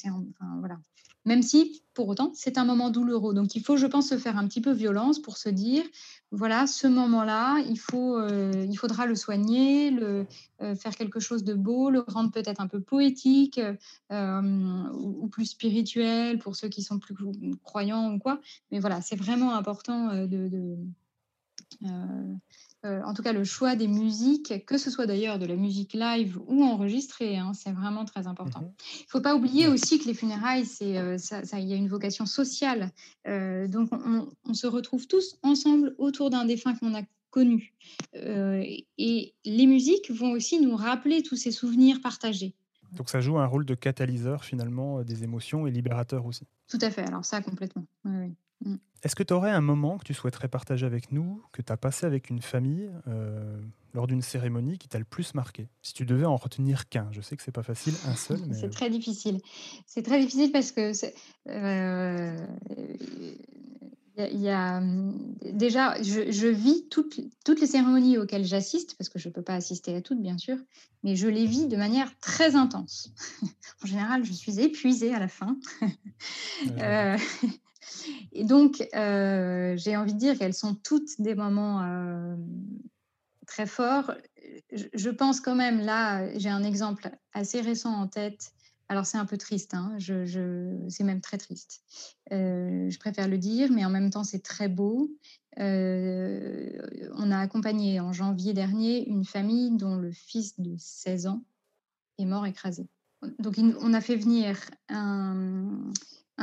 Voilà. 0.61 0.79
Même 1.27 1.41
si, 1.41 1.83
pour 1.95 2.09
autant, 2.09 2.33
c'est 2.35 2.59
un 2.59 2.67
moment 2.67 2.91
douloureux. 2.91 3.33
Donc, 3.33 3.55
il 3.55 3.63
faut, 3.63 3.77
je 3.77 3.87
pense, 3.87 4.11
se 4.11 4.19
faire 4.19 4.37
un 4.37 4.47
petit 4.47 4.61
peu 4.61 4.73
violence 4.73 5.19
pour 5.19 5.39
se 5.39 5.49
dire, 5.49 5.83
voilà, 6.33 6.67
ce 6.67 6.87
moment-là, 6.87 7.61
il, 7.67 7.79
faut, 7.79 8.19
euh, 8.19 8.67
il 8.69 8.77
faudra 8.77 9.07
le 9.07 9.15
soigner, 9.15 9.91
le, 9.91 10.27
euh, 10.61 10.75
faire 10.75 10.95
quelque 10.95 11.21
chose 11.21 11.43
de 11.43 11.55
beau, 11.55 11.89
le 11.89 12.01
rendre 12.01 12.31
peut-être 12.31 12.61
un 12.61 12.67
peu 12.67 12.81
poétique 12.81 13.59
euh, 14.13 14.89
ou, 14.93 15.27
plus 15.29 15.47
spirituel 15.47 16.39
pour 16.39 16.57
ceux 16.57 16.69
qui 16.69 16.83
sont 16.83 16.99
plus 16.99 17.15
croyants 17.63 18.13
ou 18.13 18.19
quoi. 18.19 18.39
Mais 18.71 18.79
voilà, 18.79 19.01
c'est 19.01 19.17
vraiment 19.17 19.55
important 19.55 20.27
de, 20.27 20.77
euh, 21.85 22.35
en 22.85 23.15
tout 23.15 23.23
cas 23.23 23.33
le 23.33 23.45
choix 23.45 23.77
des 23.77 23.89
musiques, 23.89 24.65
que 24.67 24.79
ce 24.79 24.91
soit 24.91 25.07
d'ailleurs 25.07 25.39
de 25.39 25.47
la 25.47 25.57
musique 25.57 25.95
live 25.95 26.39
ou 26.47 26.63
enregistrée, 26.63 27.39
hein, 27.39 27.53
c'est 27.55 27.73
vraiment 27.73 28.05
très 28.05 28.27
important. 28.27 28.61
Mhm. 28.61 28.73
Il 28.99 29.03
ne 29.03 29.09
faut 29.09 29.21
pas 29.21 29.35
oublier 29.35 29.69
aussi 29.69 29.99
que 29.99 30.07
les 30.07 30.15
funérailles, 30.15 30.67
c'est, 30.67 30.99
euh, 30.99 31.19
ça, 31.19 31.43
il 31.59 31.69
y 31.69 31.73
a 31.73 31.77
une 31.77 31.89
vocation 31.89 32.27
sociale. 32.27 32.91
Euh, 33.27 33.67
donc 33.69 33.91
on, 33.93 34.55
se 34.55 34.67
retrouve 34.67 35.07
tous 35.07 35.37
ensemble 35.43 35.95
autour 35.99 36.31
d'un 36.31 36.45
défunt 36.45 36.75
qu'on 36.75 36.95
a 36.95 37.03
connu. 37.31 37.75
et 38.15 39.35
les 39.45 39.67
musiques 39.67 40.11
vont 40.13 40.33
aussi 40.33 40.61
nous 40.61 40.77
rappeler 40.77 41.23
tous 41.23 41.37
ces 41.37 41.51
souvenirs 41.51 42.01
partagés. 42.01 42.55
Donc 42.93 43.11
ça 43.11 43.21
joue 43.21 43.39
un 43.39 43.47
rôle 43.47 43.65
de 43.65 43.75
catalyseur 43.75 44.45
finalement 44.45 45.03
des 45.03 45.25
émotions 45.25 45.67
et 45.67 45.73
libérateur 45.73 46.27
aussi. 46.27 46.47
Tout 46.69 46.79
à 46.81 46.91
fait, 46.91 47.03
alors 47.03 47.25
ça 47.25 47.41
complètement. 47.41 47.87
Oui, 48.05 48.13
oui. 48.21 48.35
Mm. 48.65 48.77
Est-ce 49.03 49.15
que 49.15 49.23
tu 49.23 49.35
aurais 49.35 49.51
un 49.51 49.61
moment 49.61 49.99
que 49.99 50.05
tu 50.05 50.15
souhaiterais 50.15 50.49
partager 50.49 50.87
avec 50.87 51.13
nous, 51.13 51.43
que 51.53 51.61
tu 51.61 51.71
as 51.73 51.77
passé 51.77 52.07
avec 52.07 52.31
une 52.31 52.41
famille 52.41 52.91
euh, 53.07 53.61
lors 53.93 54.07
d'une 54.07 54.23
cérémonie 54.23 54.79
qui 54.79 54.89
t'a 54.89 54.99
le 54.99 55.05
plus 55.05 55.35
marqué? 55.35 55.69
Si 55.83 55.93
tu 55.93 56.07
devais 56.07 56.25
en 56.25 56.37
retenir 56.37 56.89
qu'un, 56.89 57.09
je 57.13 57.21
sais 57.21 57.37
que 57.37 57.43
c'est 57.43 57.53
pas 57.53 57.63
facile, 57.63 57.95
un 58.07 58.17
seul. 58.17 58.41
c'est 58.53 58.71
très 58.71 58.89
difficile. 58.89 59.41
C'est 59.87 60.03
très 60.03 60.21
difficile 60.21 60.53
parce 60.53 60.73
que 60.73 60.93
euh, 61.49 62.47
il 64.17 64.41
y 64.41 64.49
a, 64.49 64.81
déjà, 65.53 66.01
je, 66.01 66.47
vis 66.47 66.87
toutes, 66.89 67.21
toutes 67.45 67.61
les 67.61 67.67
cérémonies 67.67 68.17
auxquelles 68.17 68.45
j'assiste, 68.45 68.97
parce 68.97 69.09
que 69.09 69.19
je 69.19 69.29
ne 69.29 69.35
peux 69.35 69.43
pas 69.43 69.55
assister 69.55 69.95
à 69.95 70.01
toutes, 70.01 70.23
bien 70.23 70.39
sûr, 70.39 70.57
mais 71.03 71.17
je 71.17 71.27
les 71.27 71.47
vis 71.47 71.67
de 71.67 71.77
manière 71.77 72.17
très 72.21 72.55
intense. 72.55 73.13
en 73.83 73.87
général, 73.87 74.25
je 74.25 74.33
suis 74.33 74.61
épuisée 74.61 75.13
à 75.13 75.19
la 75.19 75.29
fin. 75.29 75.59
euh, 76.79 77.19
et 78.33 78.45
donc, 78.45 78.87
euh, 78.95 79.75
j'ai 79.77 79.97
envie 79.97 80.15
de 80.15 80.19
dire 80.19 80.39
qu'elles 80.39 80.55
sont 80.55 80.75
toutes 80.75 81.21
des 81.21 81.35
moments 81.35 81.83
euh, 81.83 82.37
très 83.47 83.67
forts. 83.67 84.13
Je, 84.73 85.11
pense 85.11 85.41
quand 85.41 85.55
même, 85.55 85.81
là, 85.81 86.37
j'ai 86.39 86.49
un 86.49 86.63
exemple 86.63 87.11
assez 87.33 87.61
récent 87.61 87.93
en 87.93 88.09
tête 88.09 88.53
alors 88.91 89.07
c'est 89.07 89.17
un 89.17 89.25
peu 89.25 89.39
triste, 89.39 89.73
hein, 89.73 89.97
c'est 89.99 91.05
même 91.05 91.23
très 91.23 91.39
triste. 91.39 91.83
Euh, 92.33 92.91
je 92.91 92.99
préfère 92.99 93.29
le 93.29 93.39
dire, 93.39 93.73
mais 93.73 93.83
en 93.83 93.89
même 93.89 94.11
temps 94.11 94.25
c'est 94.25 94.43
très 94.43 94.69
beau. 94.69 95.11
On 95.57 97.31
a 97.31 97.39
accompagné 97.39 98.01
en 98.01 98.13
janvier 98.13 98.53
dernier 98.53 99.09
une 99.09 99.25
famille 99.25 99.75
dont 99.75 99.97
le 99.97 100.13
fils 100.13 100.61
de 100.61 100.75
16 100.77 101.29
ans 101.29 101.43
est 102.19 102.27
mort 102.27 102.45
écrasé. 102.45 102.87
Donc 103.39 103.55
on 103.59 103.95
a 103.95 104.01
fait 104.03 104.17
venir 104.17 104.59
un, 104.91 105.91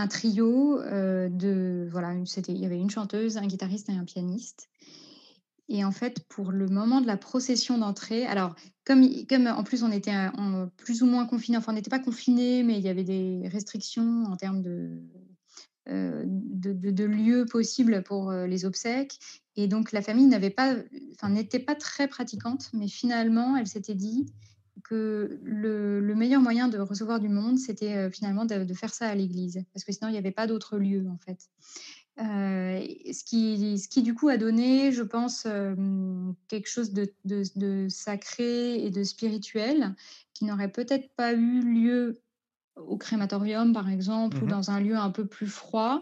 trio 0.07 0.79
euh, 0.79 1.29
de 1.29 1.87
voilà, 1.91 2.13
il 2.13 2.57
y 2.57 2.65
avait 2.65 2.79
une 2.79 2.89
chanteuse, 2.89 3.37
un 3.37 3.47
guitariste 3.47 3.89
et 3.89 3.93
un 3.93 4.05
pianiste. 4.05 4.69
Et 5.69 5.85
en 5.85 5.91
fait, 5.91 6.25
pour 6.27 6.51
le 6.51 6.67
moment 6.67 6.99
de 6.99 7.07
la 7.07 7.15
procession 7.15 7.77
d'entrée, 7.77 8.25
alors 8.25 8.55
comme, 8.85 9.07
comme 9.29 9.47
en 9.47 9.63
plus 9.63 9.83
on 9.83 9.91
était 9.91 10.13
en, 10.13 10.67
plus 10.75 11.01
ou 11.01 11.05
moins 11.05 11.25
confiné, 11.25 11.57
enfin 11.57 11.71
on 11.71 11.75
n'était 11.75 11.89
pas 11.89 11.99
confiné, 11.99 12.63
mais 12.63 12.77
il 12.77 12.83
y 12.83 12.89
avait 12.89 13.05
des 13.05 13.47
restrictions 13.47 14.25
en 14.25 14.35
termes 14.35 14.61
de, 14.61 15.01
euh, 15.89 16.23
de, 16.27 17.05
lieux 17.05 17.45
possibles 17.45 18.03
pour 18.03 18.29
euh, 18.29 18.47
les 18.47 18.65
obsèques. 18.65 19.17
Et 19.55 19.67
donc 19.67 19.91
la 19.91 20.01
famille 20.01 20.27
n'avait 20.27 20.49
pas, 20.49 20.75
enfin 21.13 21.29
n'était 21.29 21.59
pas 21.59 21.75
très 21.75 22.07
pratiquante, 22.07 22.69
mais 22.73 22.87
finalement 22.87 23.55
elle 23.57 23.67
s'était 23.67 23.95
dit 23.95 24.25
que 24.83 25.39
le, 25.43 26.15
meilleur 26.15 26.41
moyen 26.41 26.67
de 26.67 26.77
recevoir 26.79 27.19
du 27.19 27.29
monde, 27.29 27.57
c'était 27.57 27.95
euh, 27.95 28.11
finalement 28.11 28.45
de, 28.45 28.73
faire 28.73 28.93
ça 28.93 29.07
à 29.07 29.15
l'église, 29.15 29.63
parce 29.73 29.83
que 29.83 29.91
sinon 29.91 30.09
il 30.09 30.13
n'y 30.13 30.17
avait 30.17 30.31
pas 30.31 30.47
d'autre 30.47 30.77
lieu 30.77 31.07
en 31.09 31.17
fait. 31.17 31.49
Euh, 32.19 32.79
ce, 33.11 33.23
qui, 33.23 33.79
ce 33.79 33.87
qui, 33.87 34.03
du 34.03 34.13
coup, 34.13 34.27
a 34.27 34.37
donné, 34.37 34.91
je 34.91 35.01
pense, 35.01 35.47
quelque 36.49 36.67
chose 36.67 36.91
de, 36.93 37.11
de, 37.25 37.87
sacré 37.89 38.83
et 38.83 38.91
de 38.91 39.03
spirituel 39.03 39.95
qui 40.33 40.45
n'aurait 40.45 40.71
peut-être 40.71 41.09
pas 41.15 41.33
eu 41.33 41.61
lieu 41.61 42.21
au 42.87 42.97
crématorium, 42.97 43.73
par 43.73 43.89
exemple, 43.89 44.37
ou 44.37 44.45
mmh 44.45 44.49
dans 44.49 44.71
un 44.71 44.79
lieu 44.79 44.95
un 44.95 45.09
peu 45.09 45.25
plus 45.25 45.47
froid. 45.47 46.01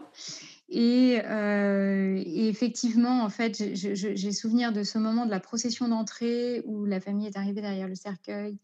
Et, 0.68 1.14
et 1.14 2.48
effectivement, 2.48 3.24
en 3.24 3.28
fait, 3.28 3.74
j'ai 3.74 4.32
souvenir 4.32 4.72
de 4.72 4.84
ce 4.84 4.98
moment 4.98 5.26
de 5.26 5.30
la 5.30 5.40
procession 5.40 5.88
d'entrée 5.88 6.62
où 6.64 6.84
la 6.84 7.00
famille 7.00 7.26
est 7.26 7.36
arrivée 7.36 7.60
derrière 7.60 7.88
le 7.88 7.96
cercueil 7.96 8.56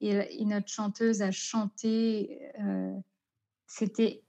et, 0.00 0.40
et 0.40 0.44
notre 0.44 0.68
chanteuse 0.68 1.22
a 1.22 1.30
chanté. 1.30 2.40
C'était 3.68 4.24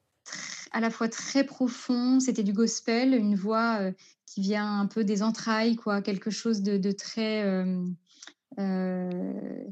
à 0.72 0.82
la 0.82 0.90
fois 0.90 1.08
très 1.08 1.46
profond, 1.46 2.20
c'était 2.20 2.44
du 2.44 2.52
gospel, 2.54 3.14
une 3.14 3.36
voix 3.36 3.78
euh, 3.80 3.92
qui 4.26 4.42
vient 4.42 4.80
un 4.80 4.88
peu 4.88 5.04
des 5.04 5.24
entrailles, 5.24 5.76
quoi, 5.78 6.02
quelque 6.02 6.30
chose 6.30 6.62
de, 6.62 6.92
très 6.92 7.44
euh, 7.44 7.86
euh, 8.60 9.64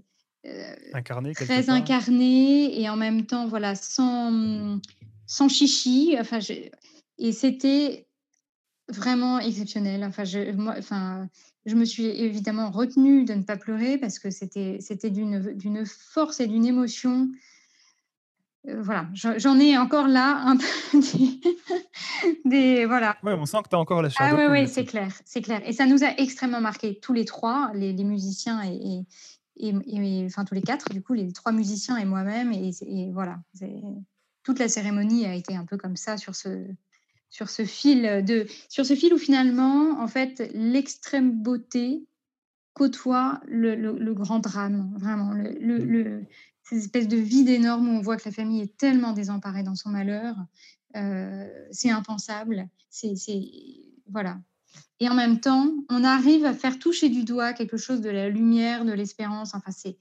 incarné, 0.94 1.34
très 1.34 1.70
incarné 1.70 2.80
et 2.82 2.90
en 2.90 2.96
même 2.98 3.26
temps, 3.26 3.48
voilà, 3.48 3.76
sans 3.76 4.80
sans 5.26 5.50
chichi. 5.50 6.16
Enfin, 6.20 6.40
et 7.18 7.32
c'était 7.32 8.08
vraiment 8.90 9.40
exceptionnel. 9.40 10.04
Enfin, 10.04 10.24
je, 10.24 10.52
moi, 10.52 10.76
enfin, 10.78 11.28
je 11.66 11.76
me 11.76 11.86
suis 11.86 12.06
évidemment 12.06 12.72
retenue 12.72 13.26
de 13.26 13.34
ne 13.34 13.44
pas 13.44 13.58
pleurer 13.58 13.98
parce 13.98 14.20
que 14.20 14.30
c'était 14.30 14.78
c'était 14.80 15.10
d'une 15.10 15.86
force 15.86 16.40
et 16.40 16.48
d'une 16.48 16.66
émotion 16.66 17.30
euh, 18.70 18.82
voilà, 18.82 19.08
j'en 19.14 19.60
ai 19.60 19.78
encore 19.78 20.08
là 20.08 20.42
un 20.46 20.56
peu 20.56 20.66
des, 22.46 22.86
voilà. 22.86 23.18
Ouais, 23.22 23.34
on 23.34 23.46
sent 23.46 23.58
que 23.64 23.70
tu 23.70 23.76
as 23.76 23.80
encore 23.80 24.02
la 24.02 24.10
chair. 24.10 24.26
Ah 24.32 24.36
oui, 24.36 24.46
ouais, 24.46 24.68
c'est 24.68 24.86
clair, 24.86 25.12
c'est 25.26 25.42
clair. 25.42 25.62
Et 25.66 25.74
ça 25.74 25.86
nous 25.86 26.04
a 26.04 26.12
extrêmement 26.18 26.62
marqué 26.62 26.98
tous 27.02 27.12
les 27.12 27.26
trois, 27.26 27.72
les, 27.74 27.94
musiciens 28.06 28.64
et, 28.64 28.76
et, 28.76 29.06
enfin 29.62 30.46
tous 30.46 30.56
les 30.56 30.62
quatre, 30.62 30.90
du 30.90 31.02
coup, 31.02 31.14
les 31.14 31.32
trois 31.32 31.52
musiciens 31.52 31.98
et 31.98 32.06
moi-même. 32.06 32.52
Et, 32.52 33.12
voilà, 33.12 33.40
toute 34.44 34.60
la 34.60 34.68
cérémonie 34.68 35.26
a 35.26 35.36
été 35.36 35.56
un 35.56 35.66
peu 35.66 35.78
comme 35.78 35.96
ça 35.96 36.18
sur 36.18 36.36
ce 36.36 36.68
sur 37.30 37.50
ce 37.50 37.66
fil 37.66 38.24
de 38.24 38.46
sur 38.70 38.86
ce 38.86 38.96
fil 38.96 39.14
où 39.14 39.18
finalement, 39.18 40.00
en 40.00 40.08
fait, 40.08 40.52
l'extrême 40.54 41.42
beauté 41.42 42.06
côtoie 42.74 43.42
le, 43.48 43.76
le, 43.76 44.14
grand 44.14 44.40
drame, 44.40 44.94
vraiment 44.98 45.32
le, 45.32 45.78
le, 45.78 46.26
cette 46.64 46.80
espèce 46.80 47.08
de 47.08 47.18
vide 47.18 47.50
énorme 47.50 47.88
où 47.88 47.92
on 47.92 48.02
voit 48.02 48.18
que 48.18 48.26
la 48.26 48.32
famille 48.32 48.62
est 48.62 48.78
tellement 48.78 49.14
désemparée 49.14 49.64
dans 49.64 49.76
son 49.76 49.90
malheur. 49.90 50.36
Euh, 50.96 51.48
c'est 51.72 51.90
impensable. 51.90 52.68
C'est, 52.90 53.16
voilà. 54.08 54.40
Et 55.00 55.10
en 55.10 55.16
même 55.16 55.40
temps, 55.40 55.72
on 55.90 56.04
arrive 56.04 56.46
à 56.46 56.54
faire 56.54 56.80
toucher 56.80 57.10
du 57.10 57.24
doigt 57.24 57.54
quelque 57.54 57.78
chose 57.78 58.02
de 58.02 58.10
la 58.10 58.30
lumière, 58.30 58.86
de 58.86 58.94
l'espérance. 58.94 59.54
Enfin, 59.54 59.72
c'est 59.72 59.98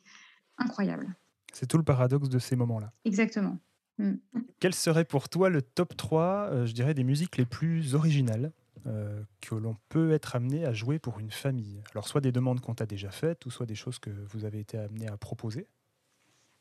incroyable. 0.59 1.15
C'est 1.53 1.67
tout 1.67 1.79
le 1.79 1.85
paradoxe 1.85 2.29
de 2.29 2.39
ces 2.39 2.57
moments-là. 2.57 2.93
Exactement. 3.05 3.59
Mm. 3.99 4.15
Quel 4.61 4.75
serait 4.75 5.05
pour 5.05 5.29
toi 5.29 5.49
le 5.49 5.63
top 5.63 5.97
3, 5.97 6.23
euh, 6.23 6.67
je 6.67 6.73
dirais, 6.73 6.95
des 6.95 7.05
musiques 7.05 7.37
les 7.37 7.45
plus 7.45 7.95
originales 7.95 8.53
euh, 8.87 9.23
que 9.41 9.55
l'on 9.55 9.77
peut 9.89 10.13
être 10.13 10.35
amené 10.35 10.65
à 10.65 10.73
jouer 10.73 10.99
pour 10.99 11.19
une 11.21 11.31
famille? 11.31 11.83
Alors, 11.93 12.09
soit 12.09 12.21
des 12.21 12.33
demandes 12.33 12.61
qu'on 12.61 12.75
t'a 12.75 12.87
déjà 12.87 13.11
faites, 13.11 13.45
ou 13.47 13.51
soit 13.51 13.67
des 13.67 13.75
choses 13.75 13.99
que 13.99 14.11
vous 14.11 14.45
avez 14.45 14.61
été 14.61 14.79
amené 14.79 15.09
à 15.09 15.17
proposer? 15.17 15.67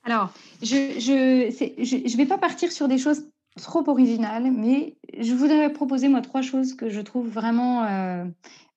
Alors, 0.03 0.33
je 0.61 0.95
ne 0.95 1.51
je, 1.51 2.07
je, 2.07 2.17
vais 2.17 2.25
pas 2.25 2.37
partir 2.37 2.71
sur 2.71 2.87
des 2.87 2.97
choses 2.97 3.23
trop 3.57 3.87
originales, 3.89 4.51
mais 4.51 4.95
je 5.17 5.33
voudrais 5.33 5.71
proposer, 5.71 6.07
moi, 6.07 6.21
trois 6.21 6.41
choses 6.41 6.73
que 6.73 6.89
je 6.89 7.01
trouve 7.01 7.27
vraiment 7.27 7.83
euh, 7.83 8.25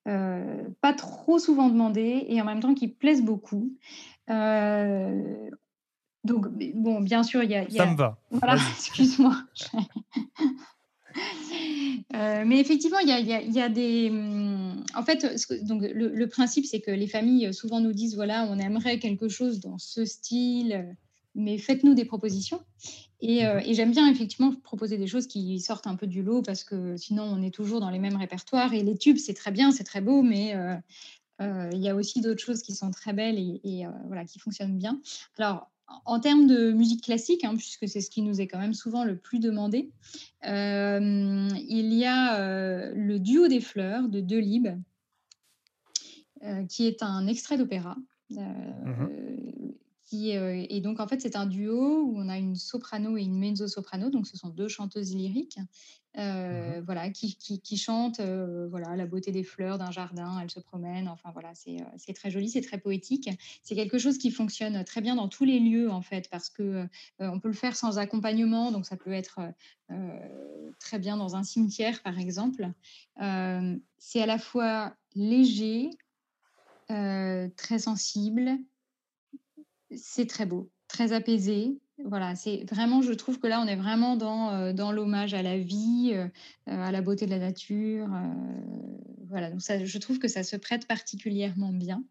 euh, 0.09 0.65
pas 0.81 0.93
trop 0.93 1.39
souvent 1.39 1.69
demandées 1.69 2.27
et 2.29 2.41
en 2.41 2.45
même 2.45 2.61
temps 2.61 2.75
qui 2.75 2.89
plaisent 2.89 3.23
beaucoup. 3.23 3.73
Euh, 4.31 5.49
donc, 6.25 6.47
bon, 6.75 7.01
bien 7.01 7.23
sûr, 7.23 7.43
il 7.43 7.51
y 7.51 7.57
a. 7.57 7.69
Ça 7.71 7.87
me 7.87 7.97
va. 7.97 8.19
Voilà, 8.31 8.57
excuse-moi. 8.77 9.37
mais 12.13 12.59
effectivement, 12.59 12.99
il 12.99 13.09
y 13.09 13.13
a, 13.13 13.21
y 13.21 13.61
a, 13.61 13.69
des. 13.69 14.11
Hum, 14.11 14.85
en 14.97 15.03
fait, 15.03 15.27
donc, 15.63 15.83
le, 15.83 16.09
le 16.09 16.29
principe, 16.29 16.67
c'est 16.67 16.81
que 16.81 16.91
les 16.91 17.07
familles 17.07 17.53
souvent 17.55 17.81
nous 17.81 17.93
disent 17.93 18.15
voilà, 18.15 18.47
on 18.51 18.59
aimerait 18.59 18.99
quelque 18.99 19.29
chose 19.29 19.61
dans 19.61 19.79
ce 19.79 20.05
style 20.05 20.97
mais 21.35 21.59
faites-nous 21.59 21.95
des 21.95 22.05
propositions. 22.05 22.61
Euh, 23.23 23.61
et, 23.65 23.75
j'aime 23.75 23.91
bien 23.91 24.11
effectivement 24.11 24.53
proposer 24.55 24.99
des 24.99 25.07
choses 25.07 25.27
qui 25.27 25.59
sortent 25.61 25.87
un 25.87 25.97
peu 25.97 26.07
du 26.07 26.23
lot 26.23 26.43
parce 26.43 26.63
que 26.63 26.97
sinon 26.97 27.25
on 27.25 27.43
est 27.43 27.55
toujours 27.55 27.81
dans 27.81 27.91
les 27.91 27.99
mêmes 27.99 28.17
répertoires. 28.17 28.75
Et 28.75 28.83
les 28.83 28.97
tubes, 28.97 29.17
c'est 29.17 29.35
très 29.35 29.51
bien, 29.51 29.73
c'est 29.73 29.85
très 29.85 30.01
beau, 30.01 30.23
mais 30.23 30.55
euh, 30.55 30.75
euh, 31.41 31.71
il 31.73 31.81
y 31.81 31.89
a 31.89 31.95
aussi 31.95 32.21
d'autres 32.21 32.43
choses 32.43 32.63
qui 32.63 32.75
sont 32.75 32.91
très 32.91 33.13
belles 33.13 33.39
et, 33.39 33.87
voilà, 34.07 34.25
qui 34.25 34.39
fonctionnent 34.39 34.77
bien. 34.77 35.01
Alors, 35.39 35.71
en 36.07 36.19
termes 36.19 36.47
de 36.47 36.73
musique 36.73 37.05
classique, 37.05 37.45
hein, 37.45 37.55
puisque 37.57 37.89
c'est 37.89 38.01
ce 38.01 38.11
qui 38.11 38.23
nous 38.23 38.41
est 38.41 38.47
quand 38.47 38.59
même 38.59 38.75
souvent 38.75 39.05
le 39.05 39.17
plus 39.17 39.39
demandé, 39.39 39.91
il 40.43 41.95
y 41.95 42.05
a 42.05 42.93
le 42.95 43.19
duo 43.19 43.49
des 43.49 43.61
fleurs 43.61 44.09
de 44.09 44.21
Delibes, 44.21 44.79
qui 46.69 46.87
est 46.87 47.03
un 47.03 47.27
extrait 47.27 47.59
d'opéra. 47.59 47.97
Mmh 48.31 49.07
euh, 50.13 50.67
et 50.69 50.81
donc, 50.81 51.01
en 51.01 51.09
fait, 51.09 51.21
c'est 51.21 51.37
un 51.37 51.47
duo 51.47 52.03
où 52.03 52.19
on 52.19 52.29
a 52.29 52.39
une 52.39 52.57
soprano 52.57 53.17
et 53.17 53.23
une 53.23 53.39
mezzo-soprano, 53.39 54.11
donc 54.11 54.27
ce 54.27 54.37
sont 54.37 54.49
deux 54.49 54.69
chanteuses 54.69 55.15
lyriques, 55.15 55.59
euh, 56.17 56.81
mmh 56.81 56.85
voilà, 56.85 57.11
qui, 57.11 57.37
qui, 57.37 57.77
chantent 57.77 58.21
euh, 58.21 58.69
voilà, 58.69 58.95
la 58.95 59.07
beauté 59.07 59.33
des 59.33 59.43
fleurs 59.43 59.79
d'un 59.79 59.91
jardin, 59.91 60.39
elles 60.41 60.51
se 60.51 60.61
promènent, 60.61 61.09
enfin 61.09 61.31
voilà, 61.33 61.53
c'est 61.55 62.13
très 62.13 62.31
joli, 62.31 62.49
c'est 62.49 62.61
très 62.61 62.79
poétique. 62.79 63.29
C'est 63.63 63.75
quelque 63.75 63.99
chose 63.99 64.19
qui 64.19 64.31
fonctionne 64.31 64.85
très 64.85 65.01
bien 65.01 65.17
dans 65.17 65.29
tous 65.29 65.45
les 65.45 65.59
lieux, 65.59 65.91
en 65.91 66.03
fait, 66.03 66.29
parce 66.31 66.51
que 66.51 66.87
on 67.19 67.41
peut 67.41 67.49
le 67.49 67.55
faire 67.55 67.75
sans 67.75 67.99
accompagnement, 67.99 68.71
donc 68.71 68.87
ça 68.87 68.97
peut 68.97 69.13
être 69.13 69.41
très 70.79 70.99
bien 70.99 71.17
dans 71.17 71.37
un 71.37 71.43
cimetière, 71.43 72.03
par 72.03 72.19
exemple. 72.19 72.69
c'est 73.99 74.23
à 74.23 74.27
la 74.27 74.39
fois 74.39 74.95
léger, 75.15 75.91
très 76.89 77.79
sensible, 77.79 78.59
c'est 79.97 80.27
très 80.27 80.47
beau, 80.47 80.71
très 80.89 81.13
apaisé. 81.13 81.79
Voilà, 82.05 82.35
c'est 82.35 82.65
vraiment, 82.69 83.03
je 83.03 83.13
trouve 83.13 83.39
que 83.39 83.47
là, 83.47 83.61
on 83.61 83.67
est 83.67 83.77
vraiment 83.77 84.17
dans, 84.17 84.51
euh, 84.51 84.73
dans 84.73 84.91
l'hommage 84.91 85.33
à 85.33 85.43
la 85.43 85.59
vie, 85.59 86.11
euh, 86.13 86.29
à 86.67 86.91
la 86.91 87.03
beauté 87.03 87.27
de 87.27 87.31
la 87.31 87.39
nature. 87.39 88.13
Euh, 88.13 88.35
voilà, 89.29 89.51
donc 89.51 89.63
ça, 89.63 89.85
je 89.85 89.99
trouve 89.99 90.19
que 90.19 90.29
ça 90.29 90.43
se 90.43 90.57
prête 90.57 90.89
particulièrement 90.89 91.73
bien. 91.73 92.03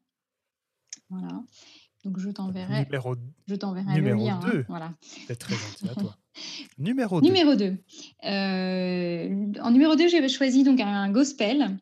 Voilà. 1.10 1.44
Donc 2.06 2.18
je 2.20 2.30
t'enverrai. 2.30 2.86
Numéro, 2.86 3.16
je 3.48 3.56
t'enverrai 3.56 3.94
numéro 3.94 4.20
le 4.20 4.26
lien. 4.26 4.40
Hein, 4.44 4.50
2. 4.52 4.66
voilà. 4.68 4.94
C'est 5.28 5.36
très 5.36 5.56
gentil 5.56 5.90
à 5.90 5.96
toi. 5.96 6.18
Numéro 6.78 7.22
2. 7.22 7.28
Numéro 7.28 7.56
2. 7.56 7.78
en 9.62 9.72
numéro 9.72 9.96
2, 9.96 10.08
j'ai 10.08 10.28
choisi 10.30 10.64
donc 10.64 10.80
un 10.80 11.12
gospel 11.12 11.78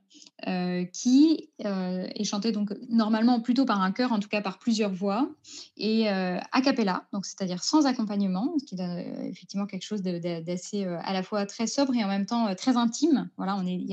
euh, 0.47 0.85
qui 0.85 1.51
euh, 1.65 2.07
est 2.15 2.23
chanté 2.23 2.51
donc 2.51 2.73
normalement 2.89 3.41
plutôt 3.41 3.63
par 3.63 3.79
un 3.79 3.91
chœur, 3.91 4.11
en 4.11 4.19
tout 4.19 4.27
cas 4.27 4.41
par 4.41 4.57
plusieurs 4.57 4.91
voix, 4.91 5.29
et 5.77 6.09
euh, 6.09 6.39
a 6.51 6.61
cappella, 6.63 7.07
c'est-à-dire 7.21 7.63
sans 7.63 7.85
accompagnement, 7.85 8.51
ce 8.57 8.65
qui 8.65 8.75
donne 8.75 8.97
effectivement 9.23 9.67
quelque 9.67 9.83
chose 9.83 10.01
d'assez 10.01 10.85
à 10.85 11.13
la 11.13 11.21
fois 11.21 11.45
très 11.45 11.67
sobre 11.67 11.93
et 11.93 12.03
en 12.03 12.07
même 12.07 12.25
temps 12.25 12.55
très 12.55 12.75
intime. 12.75 13.29
Voilà, 13.37 13.55
on 13.55 13.67
est, 13.67 13.85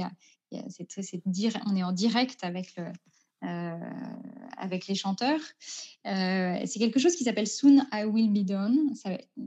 on 0.52 1.76
est 1.76 1.82
en 1.82 1.92
direct 1.92 2.38
avec 2.42 2.74
le, 2.76 2.84
avec 4.58 4.86
les 4.86 4.94
chanteurs. 4.94 5.40
c'est 6.04 6.78
quelque 6.78 6.98
chose 6.98 7.14
qui 7.16 7.24
s'appelle 7.24 7.46
Soon 7.46 7.86
I 7.92 8.04
Will 8.04 8.30
Be 8.30 8.44
Done, 8.44 8.92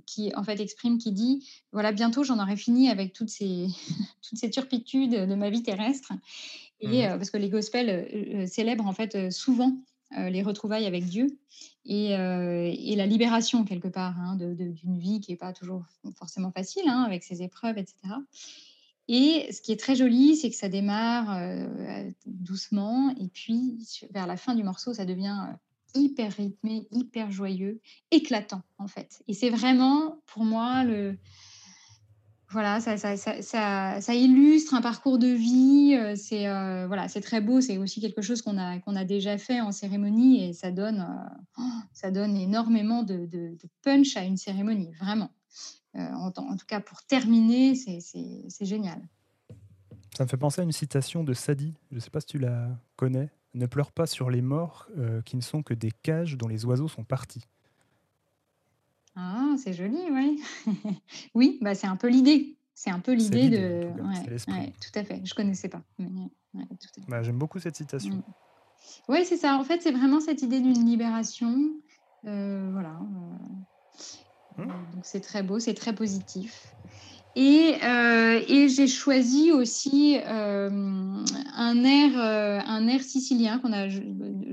qui 0.05 0.31
en 0.35 0.43
fait 0.43 0.59
exprime, 0.59 0.97
qui 0.97 1.11
dit 1.11 1.47
voilà, 1.71 1.91
bientôt 1.91 2.23
j'en 2.23 2.39
aurai 2.39 2.55
fini 2.55 2.89
avec 2.89 3.13
toutes 3.13 3.29
ces, 3.29 3.67
toutes 4.27 4.37
ces 4.37 4.49
turpitudes 4.49 5.11
de 5.11 5.35
ma 5.35 5.49
vie 5.49 5.63
terrestre. 5.63 6.13
Et, 6.79 7.07
mmh 7.07 7.17
parce 7.17 7.29
que 7.29 7.37
les 7.37 7.49
gospels 7.49 8.47
célèbrent 8.47 8.87
en 8.87 8.93
fait 8.93 9.31
souvent 9.31 9.77
les 10.17 10.41
retrouvailles 10.41 10.87
avec 10.87 11.05
Dieu 11.05 11.27
et, 11.85 12.11
et, 12.11 12.95
la 12.95 13.05
libération 13.05 13.63
quelque 13.63 13.87
part 13.87 14.19
hein, 14.19 14.35
d'une 14.35 14.97
vie 14.97 15.21
qui 15.21 15.31
n'est 15.31 15.37
pas 15.37 15.53
toujours 15.53 15.83
forcément 16.17 16.51
facile, 16.51 16.83
hein, 16.87 17.03
avec 17.03 17.23
ses 17.23 17.43
épreuves, 17.43 17.77
etc. 17.77 17.95
Et 19.07 19.51
ce 19.51 19.61
qui 19.61 19.71
est 19.71 19.79
très 19.79 19.95
joli, 19.95 20.35
c'est 20.35 20.49
que 20.49 20.55
ça 20.55 20.69
démarre 20.69 21.37
doucement 22.25 23.13
et 23.19 23.27
puis 23.27 23.77
vers 24.11 24.27
la 24.27 24.37
fin 24.37 24.55
du 24.55 24.63
morceau, 24.63 24.93
ça 24.93 25.05
devient 25.05 25.47
hyper 25.95 26.31
rythmé, 26.33 26.87
hyper 26.91 27.31
joyeux, 27.31 27.81
éclatant 28.11 28.61
en 28.77 28.87
fait. 28.87 29.21
Et 29.27 29.33
c'est 29.33 29.49
vraiment 29.49 30.21
pour 30.27 30.45
moi 30.45 30.83
le, 30.83 31.17
voilà, 32.51 32.81
ça, 32.81 34.13
illustre 34.13 34.73
un 34.73 34.81
parcours 34.81 35.17
de 35.17 35.27
vie. 35.27 35.95
Euh, 35.97 36.15
c'est 36.15 36.47
euh, 36.47 36.85
voilà, 36.87 37.07
c'est 37.07 37.21
très 37.21 37.39
beau. 37.39 37.61
C'est 37.61 37.77
aussi 37.77 38.01
quelque 38.01 38.21
chose 38.21 38.41
qu'on 38.41 38.57
a, 38.57 38.79
qu'on 38.79 38.95
a 38.95 39.05
déjà 39.05 39.37
fait 39.37 39.61
en 39.61 39.71
cérémonie 39.71 40.43
et 40.43 40.53
ça 40.53 40.71
donne, 40.71 41.07
euh, 41.59 41.63
ça 41.93 42.11
donne 42.11 42.35
énormément 42.35 43.03
de, 43.03 43.57
punch 43.83 44.17
à 44.17 44.23
une 44.23 44.37
cérémonie, 44.37 44.91
vraiment. 44.99 45.29
En, 45.93 46.31
en, 46.35 46.55
tout 46.55 46.65
cas, 46.65 46.79
pour 46.79 47.03
terminer, 47.03 47.75
c'est 47.75 48.65
génial. 48.65 49.01
Ça 50.17 50.23
me 50.23 50.29
fait 50.29 50.37
penser 50.37 50.61
à 50.61 50.63
une 50.63 50.71
citation 50.71 51.23
de 51.23 51.33
Sadi. 51.33 51.73
Je 51.89 51.95
ne 51.95 51.99
sais 51.99 52.09
pas 52.09 52.21
si 52.21 52.27
tu 52.27 52.39
la 52.39 52.69
connais. 52.95 53.29
Ne 53.53 53.65
pleure 53.65 53.91
pas 53.91 54.07
sur 54.07 54.29
les 54.29 54.41
morts 54.41 54.87
qui 55.25 55.35
ne 55.35 55.41
sont 55.41 55.63
que 55.63 55.73
des 55.73 55.91
cages 55.91 56.37
dont 56.37 56.47
les 56.47 56.65
oiseaux 56.65 56.87
sont 56.87 57.03
partis. 57.03 57.45
Ah, 59.15 59.55
c'est 59.57 59.73
joli, 59.73 59.99
oui. 60.11 60.41
oui, 61.35 61.57
bah, 61.61 61.75
c'est 61.75 61.87
un 61.87 61.97
peu 61.97 62.07
l'idée. 62.07 62.55
C'est 62.73 62.89
un 62.89 62.99
peu 62.99 63.13
l'idée 63.13 63.49
de. 63.49 63.89
tout 63.91 64.99
à 64.99 65.03
fait. 65.03 65.21
Je 65.23 65.33
connaissais 65.33 65.69
pas. 65.69 65.81
Bah, 67.07 67.21
j'aime 67.21 67.37
beaucoup 67.37 67.59
cette 67.59 67.75
citation. 67.75 68.15
Mm. 68.15 68.23
Oui, 69.09 69.25
c'est 69.25 69.37
ça. 69.37 69.57
En 69.57 69.63
fait, 69.63 69.81
c'est 69.81 69.91
vraiment 69.91 70.19
cette 70.19 70.41
idée 70.41 70.59
d'une 70.59 70.85
libération. 70.85 71.55
Euh, 72.25 72.69
voilà. 72.71 72.99
Euh, 74.59 74.63
mmh. 74.63 74.67
Donc, 74.93 75.03
c'est 75.03 75.21
très 75.21 75.43
beau, 75.43 75.59
c'est 75.59 75.73
très 75.73 75.93
positif. 75.93 76.67
Et, 77.35 77.75
euh, 77.83 78.41
et 78.47 78.67
j'ai 78.67 78.87
choisi 78.87 79.51
aussi 79.53 80.17
un, 80.25 81.23
air, 81.83 82.17
un 82.17 82.87
air 82.87 83.01
sicilien 83.01 83.59
qu'on 83.59 83.71
a 83.71 83.87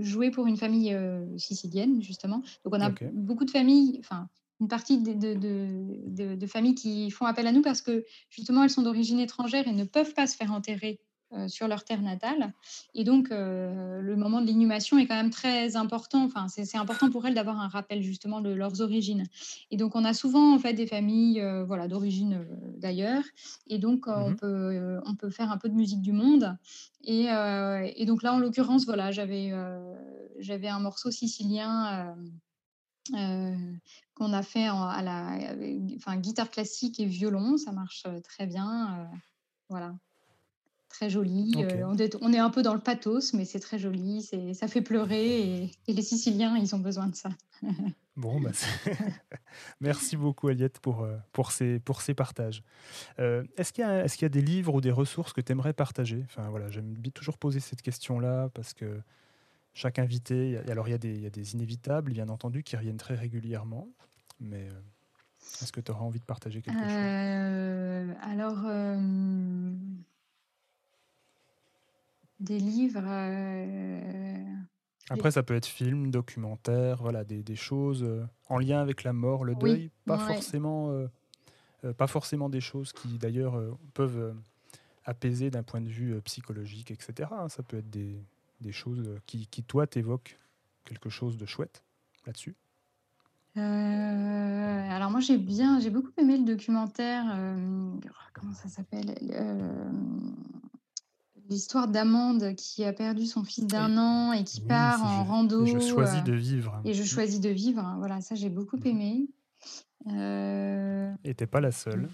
joué 0.00 0.30
pour 0.30 0.46
une 0.46 0.56
famille 0.56 0.96
sicilienne, 1.36 2.00
justement. 2.00 2.42
Donc, 2.64 2.74
on 2.74 2.80
a 2.80 2.90
beaucoup 3.12 3.44
de 3.44 3.50
familles, 3.50 3.96
enfin, 3.98 4.28
une 4.60 4.68
partie 4.68 4.98
de, 4.98 5.34
de, 5.34 6.34
de, 6.34 6.46
familles 6.46 6.74
qui 6.74 7.10
font 7.10 7.26
appel 7.26 7.46
à 7.46 7.52
nous 7.52 7.62
parce 7.62 7.80
que 7.80 8.04
justement 8.30 8.64
elles 8.64 8.70
sont 8.70 8.82
d'origine 8.82 9.20
étrangère 9.20 9.68
et 9.68 9.72
ne 9.72 9.84
peuvent 9.84 10.14
pas 10.14 10.26
se 10.26 10.36
faire 10.36 10.52
enterrer 10.52 11.00
euh, 11.00 11.07
sur 11.46 11.68
leur 11.68 11.84
terre 11.84 12.00
natale. 12.00 12.52
Et 12.94 13.04
donc 13.04 13.30
euh, 13.30 14.00
le 14.00 14.16
moment 14.16 14.40
de 14.40 14.46
l'inhumation 14.46 14.98
est 14.98 15.06
quand 15.06 15.14
même 15.14 15.30
très 15.30 15.76
important. 15.76 16.24
Enfin, 16.24 16.48
c'est 16.48 16.76
important 16.76 17.10
pour 17.10 17.26
elles 17.26 17.34
d'avoir 17.34 17.60
un 17.60 17.68
rappel 17.68 18.02
justement 18.02 18.40
de 18.40 18.50
leurs 18.50 18.80
origines. 18.80 19.24
Et 19.70 19.76
donc 19.76 19.94
on 19.94 20.04
a 20.04 20.14
souvent 20.14 20.54
en 20.54 20.58
fait 20.58 20.72
des 20.72 20.86
familles 20.86 21.40
euh, 21.40 21.64
voilà, 21.64 21.86
d'origine 21.86 22.46
d'ailleurs. 22.78 23.22
Et 23.66 23.78
donc 23.78 24.06
on, 24.06 24.30
mmh 24.30 24.36
peut, 24.36 25.00
on 25.04 25.14
peut 25.14 25.30
faire 25.30 25.50
un 25.50 25.58
peu 25.58 25.68
de 25.68 25.74
musique 25.74 26.00
du 26.00 26.12
monde. 26.12 26.56
Et, 27.04 27.26
et 27.26 28.06
donc 28.06 28.22
là 28.22 28.34
en 28.34 28.38
l'occurrence, 28.38 28.84
voilà, 28.84 29.10
j'avais 29.10 29.52
j'avais 30.38 30.68
un 30.68 30.80
morceau 30.80 31.10
sicilien. 31.10 32.14
qu'on 33.10 34.32
a 34.32 34.42
fait 34.42 34.66
à 34.66 35.02
la 35.02 35.38
enfin, 35.96 36.16
guitare 36.16 36.50
classique 36.50 37.00
et 37.00 37.06
violon, 37.06 37.56
ça 37.56 37.72
marche 37.72 38.04
très 38.24 38.46
bien. 38.46 39.08
voilà, 39.68 39.94
très 40.88 41.10
joli. 41.10 41.52
on, 41.56 41.96
est, 41.96 42.16
on, 42.20 42.32
est, 42.32 42.38
un 42.38 42.50
peu 42.50 42.62
dans 42.62 42.74
le 42.74 42.80
pathos, 42.80 43.32
mais 43.34 43.44
c'est 43.44 43.60
très 43.60 43.78
joli, 43.78 44.28
ça 44.54 44.68
fait 44.68 44.82
pleurer 44.82 45.70
et, 45.86 45.92
les 45.92 46.02
Siciliens, 46.02 46.56
ils 46.56 46.74
ont 46.74 46.80
besoin 46.80 47.06
de 47.06 47.14
ça. 47.14 47.30
Bon, 48.16 48.40
bah 48.40 48.50
merci 49.80 50.16
beaucoup 50.16 50.48
Aliette 50.48 50.80
pour, 50.80 51.06
pour, 51.30 51.52
ces, 51.52 51.78
pour 51.78 52.02
ces 52.02 52.14
partages. 52.14 52.64
est-ce, 53.16 53.72
qu'il 53.72 53.82
y 53.82 53.86
a, 53.86 54.04
est-ce 54.04 54.14
qu'il 54.16 54.24
y 54.24 54.26
a 54.26 54.28
des 54.28 54.42
livres 54.42 54.74
ou 54.74 54.80
des 54.80 54.90
ressources 54.90 55.32
que 55.32 55.40
tu 55.40 55.52
aimerais 55.52 55.72
partager? 55.72 56.24
Enfin, 56.24 56.48
voilà, 56.50 56.68
J'aime 56.68 56.96
toujours 57.14 57.38
poser 57.38 57.60
cette 57.60 57.80
question-là 57.80 58.48
parce 58.54 58.74
que 58.74 59.00
chaque 59.78 60.00
invité, 60.00 60.58
alors 60.68 60.88
il 60.88 60.90
y, 60.90 60.94
a 60.94 60.98
des, 60.98 61.14
il 61.14 61.22
y, 61.22 61.26
a 61.26 61.30
des, 61.30 61.54
inévitables, 61.54 62.12
bien 62.12 62.28
entendu, 62.28 62.64
qui 62.64 62.76
reviennent 62.76 62.96
très 62.96 63.14
régulièrement, 63.14 63.86
mais 64.40 64.68
euh, 64.68 64.80
est-ce 65.62 65.70
que 65.70 65.80
tu 65.80 65.92
auras 65.92 66.04
envie 66.04 66.18
de 66.18 66.24
partager 66.24 66.62
quelque 66.62 66.78
chose? 66.78 66.88
Euh, 66.90 68.12
Alors, 68.22 68.58
euh, 68.66 69.70
des 72.40 72.58
livres. 72.58 73.06
Après, 75.10 75.30
ça 75.30 75.42
peut 75.42 75.54
être 75.54 75.66
film, 75.66 76.10
documentaire, 76.10 77.00
voilà, 77.02 77.24
des, 77.24 77.42
des 77.42 77.56
choses 77.56 78.06
en 78.48 78.58
lien 78.58 78.80
avec 78.80 79.04
la 79.04 79.12
mort, 79.12 79.44
le 79.44 79.54
deuil, 79.54 79.90
pas, 80.04 80.18
forcément, 80.18 80.92
pas 81.96 82.06
forcément 82.06 82.48
des 82.48 82.60
choses 82.60 82.92
qui, 82.92 83.18
d'ailleurs, 83.18 83.58
peuvent 83.94 84.34
apaiser 85.04 85.50
d'un 85.50 85.62
point 85.62 85.80
de 85.80 85.88
vue 85.88 86.20
psychologique, 86.22 86.90
etc. 86.90 87.30
Hein. 87.32 87.48
Ça 87.48 87.62
peut 87.62 87.78
être 87.78 87.88
des, 87.88 88.22
des 88.60 88.72
choses 88.72 89.18
qui, 89.26 89.46
qui 89.46 89.62
toi, 89.62 89.86
t'évoquent 89.86 90.38
quelque 90.84 91.08
chose 91.08 91.38
de 91.38 91.46
chouette 91.46 91.82
là-dessus 92.26 92.54
euh, 93.56 94.90
alors 94.90 95.10
moi 95.10 95.20
j'ai 95.20 95.38
bien, 95.38 95.80
j'ai 95.80 95.90
beaucoup 95.90 96.12
aimé 96.16 96.36
le 96.38 96.44
documentaire. 96.44 97.24
Euh, 97.34 97.90
comment 98.32 98.52
ça 98.52 98.68
s'appelle 98.68 99.16
euh, 99.32 99.90
L'histoire 101.48 101.88
d'Amande 101.88 102.54
qui 102.56 102.84
a 102.84 102.92
perdu 102.92 103.24
son 103.26 103.42
fils 103.42 103.66
d'un 103.66 103.96
an 103.96 104.32
et 104.32 104.44
qui 104.44 104.60
part 104.60 105.02
en 105.04 105.24
rando. 105.24 105.64
Et 105.64 105.70
je 105.70 105.78
choisis 105.78 106.22
de 106.22 106.34
vivre. 106.34 106.80
Et 106.84 106.92
je 106.92 107.02
choisis 107.02 107.40
de 107.40 107.48
vivre. 107.48 107.94
Voilà, 107.98 108.20
ça 108.20 108.34
j'ai 108.34 108.50
beaucoup 108.50 108.78
aimé. 108.84 109.28
Et 110.06 111.34
t'es 111.34 111.46
pas 111.46 111.60
la 111.60 111.72
seule. 111.72 112.08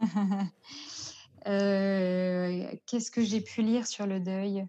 Qu'est-ce 1.44 3.10
que 3.10 3.22
j'ai 3.22 3.40
pu 3.40 3.62
lire 3.62 3.86
sur 3.86 4.06
le 4.06 4.20
deuil? 4.20 4.66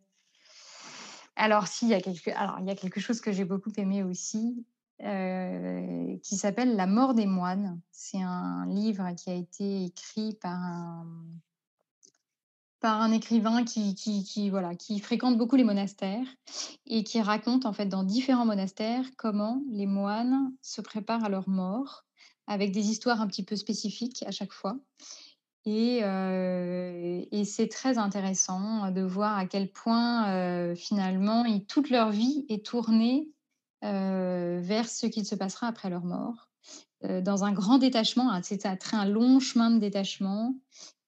Alors, 1.35 1.67
si, 1.67 1.85
il 1.85 1.89
y, 1.89 1.93
a 1.93 2.01
quelque... 2.01 2.29
Alors, 2.31 2.59
il 2.59 2.67
y 2.67 2.71
a 2.71 2.75
quelque 2.75 2.99
chose 2.99 3.21
que 3.21 3.31
j'ai 3.31 3.45
beaucoup 3.45 3.71
aimé 3.77 4.03
aussi, 4.03 4.65
euh, 5.03 6.17
qui 6.23 6.35
s'appelle 6.35 6.75
La 6.75 6.87
mort 6.87 7.13
des 7.13 7.25
moines. 7.25 7.79
C'est 7.91 8.21
un 8.21 8.65
livre 8.67 9.09
qui 9.15 9.29
a 9.29 9.33
été 9.33 9.85
écrit 9.85 10.37
par 10.41 10.53
un, 10.53 11.07
par 12.81 12.99
un 12.99 13.11
écrivain 13.11 13.63
qui, 13.63 14.49
voilà, 14.49 14.75
qui 14.75 14.99
fréquente 14.99 15.37
beaucoup 15.37 15.55
les 15.55 15.63
monastères 15.63 16.25
et 16.87 17.03
qui 17.03 17.21
raconte 17.21 17.67
en 17.67 17.73
fait 17.73 17.85
dans 17.85 18.03
différents 18.03 18.45
monastères 18.45 19.05
comment 19.17 19.61
les 19.69 19.85
moines 19.85 20.51
se 20.63 20.81
préparent 20.81 21.23
à 21.23 21.29
leur 21.29 21.47
mort 21.47 22.03
avec 22.47 22.71
des 22.71 22.89
histoires 22.89 23.21
un 23.21 23.27
petit 23.27 23.43
peu 23.43 23.55
spécifiques 23.55 24.23
à 24.27 24.31
chaque 24.31 24.51
fois. 24.51 24.77
Et, 25.65 26.01
c'est 27.45 27.67
très 27.67 27.99
intéressant 27.99 28.89
de 28.89 29.01
voir 29.01 29.37
à 29.37 29.45
quel 29.45 29.71
point 29.71 30.75
finalement 30.75 31.45
toute 31.67 31.91
leur 31.91 32.09
vie 32.09 32.45
est 32.49 32.65
tournée 32.65 33.29
vers 33.83 34.89
ce 34.89 35.05
qu'il 35.05 35.25
se 35.25 35.35
passera 35.35 35.67
après 35.67 35.91
leur 35.91 36.03
mort. 36.03 36.49
dans 37.03 37.43
un 37.43 37.51
grand 37.51 37.77
détachement, 37.77 38.31
c'est 38.41 38.65
un 38.65 39.05
long 39.05 39.39
chemin 39.39 39.69
de 39.69 39.77
détachement 39.77 40.55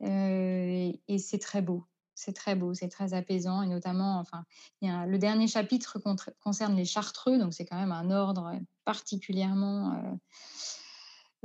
et, 0.04 1.18
c'est 1.18 1.40
très 1.40 1.62
beau. 1.62 1.86
C'est 2.16 2.34
très 2.34 2.56
beau, 2.56 2.74
c'est 2.76 2.90
très 2.90 3.14
apaisant 3.16 3.64
et 3.64 3.68
notamment, 3.68 4.20
enfin, 4.20 4.46
le 4.82 5.18
dernier 5.18 5.48
chapitre 5.48 5.98
concerne 6.40 6.76
les 6.76 6.86
chartreux, 6.86 7.40
donc 7.40 7.54
c'est 7.54 7.66
quand 7.66 7.80
même 7.80 7.92
un 7.92 8.12
ordre 8.12 8.54
particulièrement 8.86 10.20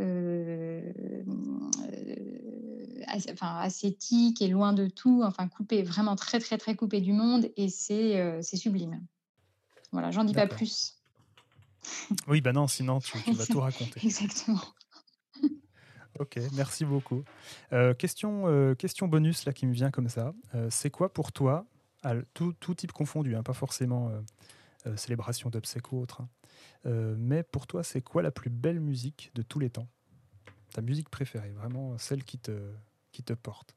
euh, 0.00 0.92
enfin, 3.32 3.58
ascétique 3.58 4.40
et 4.42 4.48
loin 4.48 4.72
de 4.72 4.86
tout, 4.86 5.22
enfin 5.24 5.48
coupé, 5.48 5.82
vraiment 5.82 6.14
très 6.14 6.38
très 6.38 6.56
très 6.56 6.76
coupé 6.76 7.00
du 7.00 7.12
monde 7.12 7.50
et 7.56 7.68
c'est 7.68 8.20
euh, 8.20 8.42
sublime. 8.42 9.04
Voilà, 9.92 10.10
j'en 10.10 10.24
dis 10.24 10.34
pas 10.34 10.46
plus. 10.46 10.94
Oui, 12.26 12.40
bah 12.40 12.52
non, 12.52 12.68
sinon 12.68 13.00
tu, 13.00 13.18
vas 13.32 13.46
tout 13.46 13.60
raconter. 13.60 14.00
Exactement. 14.04 14.60
Ok, 16.20 16.38
merci 16.54 16.84
beaucoup. 16.84 17.22
Euh, 17.72 17.94
question, 17.94 18.74
question 18.76 19.08
bonus 19.08 19.44
là 19.44 19.52
qui 19.52 19.66
me 19.66 19.72
vient 19.72 19.90
comme 19.90 20.08
ça. 20.08 20.32
c'est 20.70 20.90
quoi 20.90 21.12
pour 21.12 21.32
toi, 21.32 21.66
tout, 22.34 22.52
tout, 22.60 22.74
type 22.74 22.92
confondu, 22.92 23.36
hein, 23.36 23.42
pas 23.42 23.54
forcément 23.54 24.10
célébration 24.96 25.50
d'obsèques 25.50 25.92
ou 25.92 26.00
autre, 26.00 26.22
hein, 26.22 26.28
euh, 26.86 27.14
mais 27.18 27.42
pour 27.42 27.66
toi, 27.66 27.82
c'est 27.82 28.00
quoi 28.00 28.22
la 28.22 28.30
plus 28.30 28.50
belle 28.50 28.80
musique 28.80 29.30
de 29.34 29.42
tous 29.42 29.58
les 29.58 29.70
temps? 29.70 29.88
Ta 30.74 30.82
musique 30.82 31.08
préférée, 31.08 31.50
vraiment 31.50 31.96
celle 31.98 32.24
qui 32.24 32.38
te, 32.38 32.52
qui 33.12 33.22
te 33.22 33.32
porte 33.32 33.74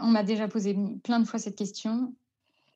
On 0.00 0.08
m'a 0.08 0.22
déjà 0.22 0.48
posé 0.48 0.76
plein 1.02 1.20
de 1.20 1.24
fois 1.24 1.38
cette 1.38 1.56
question. 1.56 2.14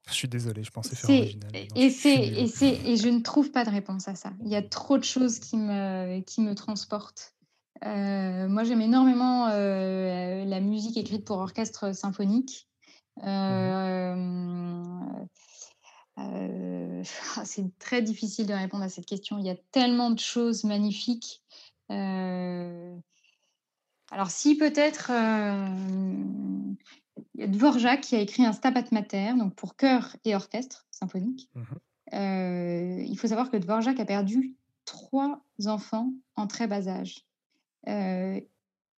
Je 0.09 0.14
suis 0.14 0.28
désolé, 0.28 0.64
je 0.64 0.70
pensais 0.70 0.96
faire 0.96 1.11
original. 1.11 1.50
Et, 1.74 1.90
c'est, 1.90 2.14
et, 2.14 2.92
et 2.92 2.96
je 2.96 3.09
ne 3.09 3.20
trouve 3.20 3.50
pas 3.50 3.64
de 3.64 3.70
réponse 3.70 4.09
à 4.09 4.14
ça. 4.14 4.33
Il 4.42 4.48
y 4.48 4.57
a 4.57 4.62
trop 4.62 4.96
de 4.96 5.04
choses 5.04 5.38
qui 5.38 5.57
me, 5.57 6.20
qui 6.20 6.40
me 6.40 6.54
transportent. 6.54 7.35
Euh, 7.85 8.49
moi, 8.49 8.64
j'aime 8.64 8.81
énormément 8.81 9.49
euh, 9.49 10.45
la 10.45 10.61
musique 10.61 10.97
écrite 10.97 11.25
pour 11.25 11.38
orchestre 11.38 11.95
symphonique. 11.95 12.69
Euh, 13.25 14.14
c'est 17.45 17.79
très 17.79 18.03
difficile 18.03 18.47
de 18.47 18.55
répondre 18.55 18.85
à 18.85 18.88
cette 18.88 19.07
question. 19.07 19.38
Il 19.38 19.47
y 19.47 19.51
a 19.51 19.57
tellement 19.71 20.11
de 20.11 20.19
choses 20.19 20.64
magnifiques. 20.64 21.43
alors, 21.88 23.01
si 24.29 24.57
peut-être 24.57 25.11
il 27.35 27.41
y 27.41 27.45
a 27.45 27.47
Dvorak 27.47 28.01
qui 28.01 28.17
a 28.17 28.21
écrit 28.21 28.45
un 28.45 28.53
Stabat 28.53 28.85
Mater, 28.91 29.35
donc 29.35 29.55
pour 29.55 29.77
chœur 29.77 30.17
et 30.25 30.35
orchestre 30.35 30.87
symphonique. 30.91 31.49
Mmh 31.55 31.62
il 32.11 33.14
faut 33.19 33.27
savoir 33.27 33.51
que 33.51 33.59
Dvorak 33.59 34.01
a 34.01 34.05
perdu 34.07 34.57
trois 34.87 35.43
enfants 35.67 36.14
en 36.37 36.47
très 36.47 36.67
bas 36.67 36.88
âge. 36.88 37.28
Euh, 37.88 38.40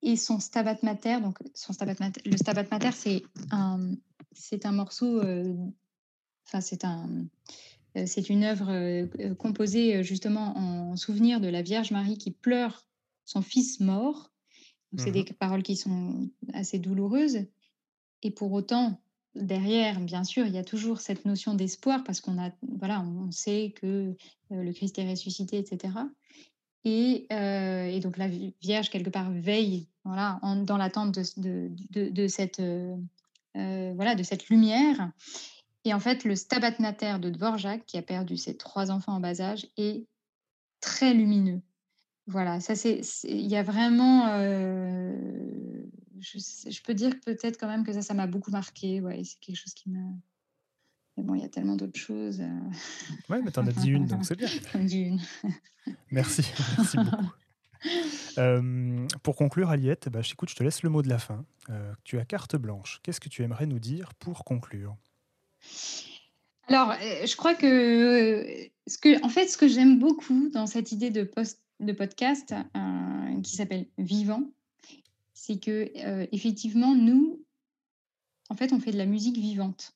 et 0.02 0.16
son 0.16 0.40
Stabat 0.40 0.78
Mater, 0.82 1.20
donc 1.20 1.38
son 1.54 1.72
Stabat 1.72 1.94
Mater, 2.00 2.22
le 2.24 2.36
Stabat 2.36 2.64
Mater, 2.70 2.92
c'est 2.92 3.22
un, 3.50 3.92
c'est 4.32 4.64
un 4.64 4.72
morceau, 4.72 5.20
euh, 5.20 5.54
enfin 6.46 6.62
c'est 6.62 6.84
un, 6.84 7.26
euh, 7.96 8.04
c'est 8.06 8.30
une 8.30 8.44
œuvre 8.44 9.06
composée 9.34 10.02
justement 10.02 10.56
en 10.56 10.96
souvenir 10.96 11.40
de 11.40 11.48
la 11.48 11.60
Vierge 11.60 11.90
Marie 11.90 12.16
qui 12.16 12.30
pleure 12.30 12.86
son 13.24 13.42
fils 13.42 13.80
mort. 13.80 14.32
C'est 14.96 15.12
des 15.12 15.22
mmh 15.22 15.34
paroles 15.38 15.62
qui 15.62 15.76
sont 15.76 16.28
assez 16.52 16.80
douloureuses. 16.80 17.46
Et 18.22 18.32
pour 18.32 18.50
autant, 18.50 19.00
derrière, 19.36 20.00
bien 20.00 20.24
sûr, 20.24 20.44
il 20.46 20.52
y 20.52 20.58
a 20.58 20.64
toujours 20.64 21.00
cette 21.00 21.24
notion 21.26 21.54
d'espoir 21.54 22.02
parce 22.02 22.20
qu'on 22.20 22.42
a, 22.42 22.50
voilà, 22.76 23.00
on 23.00 23.30
sait 23.30 23.72
que 23.76 24.16
le 24.50 24.72
Christ 24.72 24.98
est 24.98 25.08
ressuscité, 25.08 25.58
etc. 25.58 25.92
Euh, 26.86 27.84
et, 27.86 28.00
donc 28.00 28.16
la 28.16 28.28
Vierge, 28.28 28.90
quelque 28.90 29.10
part, 29.10 29.30
veille 29.30 29.88
voilà, 30.04 30.40
dans 30.64 30.76
l'attente 30.78 31.12
de, 31.12 31.70
de, 31.90 32.08
de, 32.08 32.26
cette, 32.26 32.60
euh, 32.60 32.96
euh, 33.56 33.92
voilà, 33.94 34.14
de 34.14 34.22
cette 34.22 34.48
lumière. 34.48 35.12
Et 35.84 35.92
en 35.92 36.00
fait, 36.00 36.24
le 36.24 36.34
Stabat 36.36 36.78
Mater 36.78 37.16
de 37.20 37.30
Dvorak, 37.30 37.84
qui 37.86 37.98
a 37.98 38.02
perdu 38.02 38.36
ses 38.36 38.56
trois 38.56 38.90
enfants 38.90 39.14
en 39.14 39.20
bas 39.20 39.40
âge, 39.40 39.66
est 39.76 40.06
très 40.80 41.12
lumineux. 41.14 41.60
Voilà, 42.26 42.60
ça 42.60 42.74
c'est, 42.76 43.00
il 43.24 43.46
y 43.46 43.56
a 43.56 43.62
vraiment, 43.62 44.28
je, 46.20 46.38
je, 46.68 46.82
peux 46.82 46.94
dire 46.94 47.18
peut-être 47.24 47.58
quand 47.58 47.66
même 47.66 47.84
que 47.84 47.92
ça, 47.92 48.02
ça 48.02 48.14
m'a 48.14 48.26
beaucoup 48.26 48.50
marqué. 48.50 49.00
Ouais, 49.00 49.22
c'est 49.24 49.38
quelque 49.40 49.56
chose 49.56 49.74
qui 49.74 49.90
m'a, 49.90 50.06
bon, 51.16 51.34
il 51.34 51.42
y 51.42 51.44
a 51.44 51.48
tellement 51.48 51.76
d'autres 51.76 51.98
choses. 51.98 52.40
Euh. 52.40 52.60
Oui, 53.28 53.38
mais 53.44 53.50
tu 53.50 53.60
en 53.60 53.66
as 53.66 53.72
dit 53.72 53.90
une, 53.90 54.06
donc 54.06 54.24
c'est 54.24 54.36
bien. 54.36 54.48
dit 54.74 55.02
une. 55.02 55.20
merci, 56.10 56.44
merci 56.76 56.96
beaucoup. 56.96 57.26
Euh, 58.38 59.06
pour 59.22 59.36
conclure, 59.36 59.70
Aliette, 59.70 60.08
bah, 60.10 60.20
je, 60.22 60.34
je 60.48 60.54
te 60.54 60.62
laisse 60.62 60.82
le 60.82 60.90
mot 60.90 61.02
de 61.02 61.08
la 61.08 61.18
fin. 61.18 61.44
Euh, 61.70 61.92
tu 62.04 62.18
as 62.18 62.24
carte 62.24 62.56
blanche. 62.56 63.00
Qu'est-ce 63.02 63.20
que 63.20 63.28
tu 63.28 63.42
aimerais 63.42 63.66
nous 63.66 63.78
dire 63.78 64.12
pour 64.14 64.44
conclure? 64.44 64.96
Alors, 66.68 66.92
je 67.00 67.36
crois 67.36 67.54
que, 67.54 68.68
ce 68.86 68.98
que, 68.98 69.24
en 69.24 69.30
fait, 69.30 69.48
ce 69.48 69.56
que 69.56 69.66
j'aime 69.66 69.98
beaucoup 69.98 70.50
dans 70.50 70.66
cette 70.66 70.92
idée 70.92 71.10
de, 71.10 71.22
post, 71.24 71.62
de 71.80 71.92
podcast 71.92 72.54
qui 73.42 73.56
s'appelle 73.56 73.86
Vivant, 73.96 74.44
c'est 75.32 75.58
que 75.58 75.90
effectivement, 76.32 76.94
nous, 76.94 77.42
en 78.50 78.56
fait, 78.56 78.72
on 78.72 78.80
fait 78.80 78.92
de 78.92 78.98
la 78.98 79.06
musique 79.06 79.38
vivante. 79.38 79.94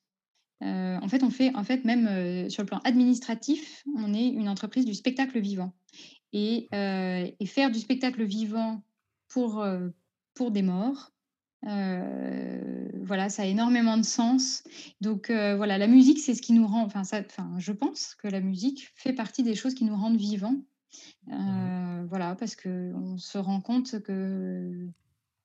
Euh, 0.65 0.99
en 1.01 1.09
fait, 1.09 1.23
on 1.23 1.31
fait, 1.31 1.55
en 1.55 1.65
fait, 1.65 1.85
même 1.85 2.07
euh, 2.07 2.49
sur 2.49 2.63
le 2.63 2.67
plan 2.67 2.81
administratif, 2.85 3.83
on 3.97 4.15
est 4.15 4.29
une 4.29 4.49
entreprise 4.49 4.87
du 4.87 4.95
spectacle 4.95 5.39
vivant. 5.41 5.73
Et, 6.33 6.69
euh, 6.75 7.29
faire 7.47 7.71
du 7.71 7.79
spectacle 7.79 8.25
vivant 8.25 8.83
pour, 9.29 9.65
pour 10.35 10.51
des 10.51 10.63
morts, 10.63 11.13
voilà, 11.63 13.29
ça 13.29 13.43
a 13.43 13.47
énormément 13.47 13.97
de 13.97 14.03
sens. 14.03 14.65
Donc 15.01 15.31
voilà, 15.31 15.79
la 15.79 15.87
musique, 15.87 16.19
c'est 16.19 16.35
ce 16.35 16.43
qui 16.43 16.53
nous 16.53 16.67
rend, 16.67 16.83
enfin, 16.83 17.05
ça, 17.05 17.21
enfin, 17.21 17.55
je 17.59 17.73
pense 17.73 18.15
que 18.17 18.29
la 18.29 18.41
musique 18.41 18.91
fait 18.97 19.13
partie 19.13 19.43
des 19.43 19.55
choses 19.55 19.75
qui 19.75 19.85
nous 19.85 19.97
rendent 19.97 20.17
vivants. 20.17 20.57
Mmh 21.27 22.07
voilà, 22.09 22.35
parce 22.35 22.55
qu'on 22.55 23.17
se 23.17 23.39
rend 23.39 23.61
compte 23.61 24.01
que 24.03 24.89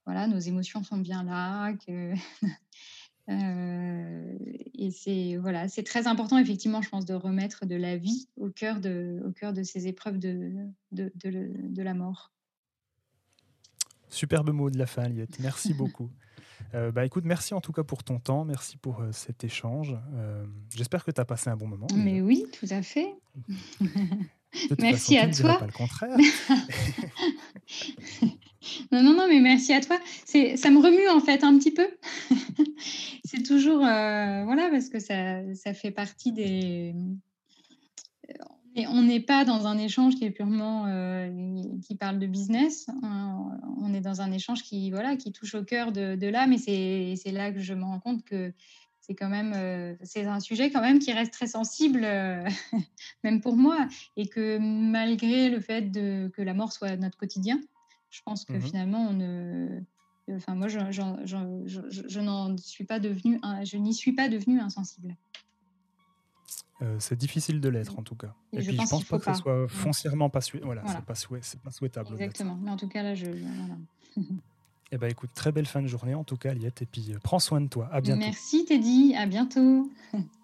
voilà, 0.05 0.27
nos 0.27 0.39
émotions 0.39 0.83
sont 0.83 0.97
bien 0.97 1.23
là, 1.23 1.73
que 1.73 2.13
Euh, 3.29 4.37
et 4.73 4.91
c'est 4.91 5.37
voilà, 5.37 5.67
c'est 5.67 5.83
très 5.83 6.07
important 6.07 6.37
effectivement, 6.37 6.81
je 6.81 6.89
pense, 6.89 7.05
de 7.05 7.13
remettre 7.13 7.65
de 7.65 7.75
la 7.75 7.97
vie 7.97 8.27
au 8.37 8.49
cœur 8.49 8.79
de, 8.79 9.21
au 9.25 9.31
cœur 9.31 9.53
de 9.53 9.63
ces 9.63 9.87
épreuves 9.87 10.17
de, 10.17 10.51
de, 10.91 11.11
de, 11.15 11.83
la 11.83 11.93
mort. 11.93 12.31
Superbe 14.09 14.51
mot 14.51 14.69
de 14.69 14.77
la 14.77 14.87
fin, 14.87 15.07
Liette. 15.07 15.39
Merci 15.39 15.73
beaucoup. 15.75 16.09
Euh, 16.73 16.91
bah 16.91 17.05
écoute, 17.05 17.23
merci 17.25 17.53
en 17.53 17.61
tout 17.61 17.71
cas 17.71 17.83
pour 17.83 18.03
ton 18.03 18.19
temps, 18.19 18.45
merci 18.45 18.77
pour 18.77 19.01
euh, 19.01 19.11
cet 19.11 19.43
échange. 19.43 19.95
J'espère 20.75 21.05
que 21.05 21.11
tu 21.11 21.21
as 21.21 21.25
passé 21.25 21.49
un 21.49 21.55
bon 21.55 21.67
moment. 21.67 21.87
Mais 21.95 22.21
oui, 22.21 22.45
tout 22.51 22.67
à 22.71 22.81
fait. 22.81 23.13
merci 24.79 25.17
à 25.17 25.29
toi. 25.29 25.59
Pas 25.59 25.67
le 25.67 25.71
contraire. 25.71 26.17
Non, 28.91 29.03
non, 29.03 29.13
non, 29.13 29.27
mais 29.27 29.39
merci 29.39 29.73
à 29.73 29.81
toi. 29.81 29.97
C'est, 30.25 30.57
ça 30.57 30.69
me 30.69 30.79
remue 30.79 31.07
en 31.09 31.19
fait 31.19 31.43
un 31.43 31.57
petit 31.57 31.71
peu. 31.71 31.87
c'est 33.25 33.43
toujours, 33.43 33.85
euh, 33.85 34.43
voilà, 34.45 34.69
parce 34.69 34.89
que 34.89 34.99
ça, 34.99 35.41
ça 35.55 35.73
fait 35.73 35.91
partie 35.91 36.31
des. 36.31 36.93
Et 38.75 38.87
on 38.87 39.01
n'est 39.01 39.19
pas 39.19 39.45
dans 39.45 39.67
un 39.67 39.77
échange 39.77 40.15
qui 40.15 40.25
est 40.25 40.31
purement 40.31 40.85
euh, 40.87 41.61
qui 41.85 41.95
parle 41.95 42.19
de 42.19 42.27
business. 42.27 42.87
On 43.03 43.93
est 43.93 44.01
dans 44.01 44.21
un 44.21 44.31
échange 44.31 44.63
qui 44.63 44.91
voilà 44.91 45.15
qui 45.15 45.31
touche 45.31 45.55
au 45.55 45.63
cœur 45.63 45.91
de, 45.91 46.27
l'âme 46.27 46.53
et 46.53 46.57
c'est, 46.57 47.15
c'est 47.21 47.31
là 47.31 47.51
que 47.51 47.59
je 47.59 47.73
me 47.73 47.83
rends 47.83 47.99
compte 47.99 48.23
que 48.23 48.53
c'est 49.01 49.15
quand 49.15 49.27
même 49.27 49.53
euh, 49.55 49.95
c'est 50.03 50.25
un 50.25 50.39
sujet 50.39 50.69
quand 50.69 50.81
même 50.81 50.99
qui 50.99 51.11
reste 51.11 51.33
très 51.33 51.47
sensible 51.47 52.01
même 53.23 53.41
pour 53.41 53.57
moi 53.57 53.87
et 54.15 54.27
que 54.27 54.59
malgré 54.59 55.49
le 55.49 55.59
fait 55.59 55.91
que 55.91 56.41
la 56.41 56.53
mort 56.53 56.71
soit 56.71 56.95
notre 56.95 57.17
quotidien, 57.17 57.59
je 58.09 58.21
pense 58.23 58.45
que 58.45 58.53
mmh 58.53 58.61
finalement, 58.61 59.07
on 59.09 59.13
ne. 59.13 59.81
Enfin, 60.31 60.53
moi, 60.53 60.67
je, 60.67 60.79
je, 60.91 61.01
je, 61.65 61.81
je 62.07 62.19
n'en 62.19 62.55
suis 62.57 62.83
pas 62.83 62.99
devenu, 62.99 63.39
je 63.63 63.77
n'y 63.77 63.93
suis 63.93 64.13
pas 64.13 64.29
devenu 64.29 64.59
insensible. 64.59 65.15
Euh, 66.81 66.95
c'est 66.99 67.17
difficile 67.17 67.59
de 67.59 67.67
l'être 67.67 67.99
en 67.99 68.03
tout 68.03 68.15
cas. 68.15 68.33
Et, 68.53 68.57
puis 68.57 68.71
je 68.71 68.89
pense 68.89 69.03
pas 69.03 69.19
que 69.19 69.25
ce 69.25 69.41
soit 69.41 69.65
mmh. 69.65 69.69
foncièrement 69.69 70.29
pas, 70.29 70.39
voilà, 70.61 70.81
C'est 70.87 70.93
pas, 71.01 71.13
pas, 71.63 71.71
souhaitable. 71.71 72.13
Exactement. 72.13 72.57
Mais 72.61 72.71
en 72.71 72.77
tout 72.77 72.87
cas 72.87 73.03
là, 73.03 73.15
je. 73.15 73.25
Voilà. 73.25 74.25
eh 74.91 74.97
ben 74.97 75.09
écoute, 75.09 75.31
très 75.33 75.51
belle 75.51 75.65
fin 75.65 75.81
de 75.81 75.87
journée 75.87 76.13
en 76.13 76.23
tout 76.23 76.37
cas, 76.37 76.53
Liette. 76.53 76.81
Et 76.81 76.85
puis 76.85 77.11
euh, 77.11 77.17
prends 77.21 77.39
soin 77.39 77.59
de 77.59 77.67
toi. 77.67 77.89
À 77.91 77.99
bientôt. 77.99 78.19
Merci 78.19 78.65
Teddy. 78.65 79.13
À 79.15 79.25
bientôt. 79.25 79.91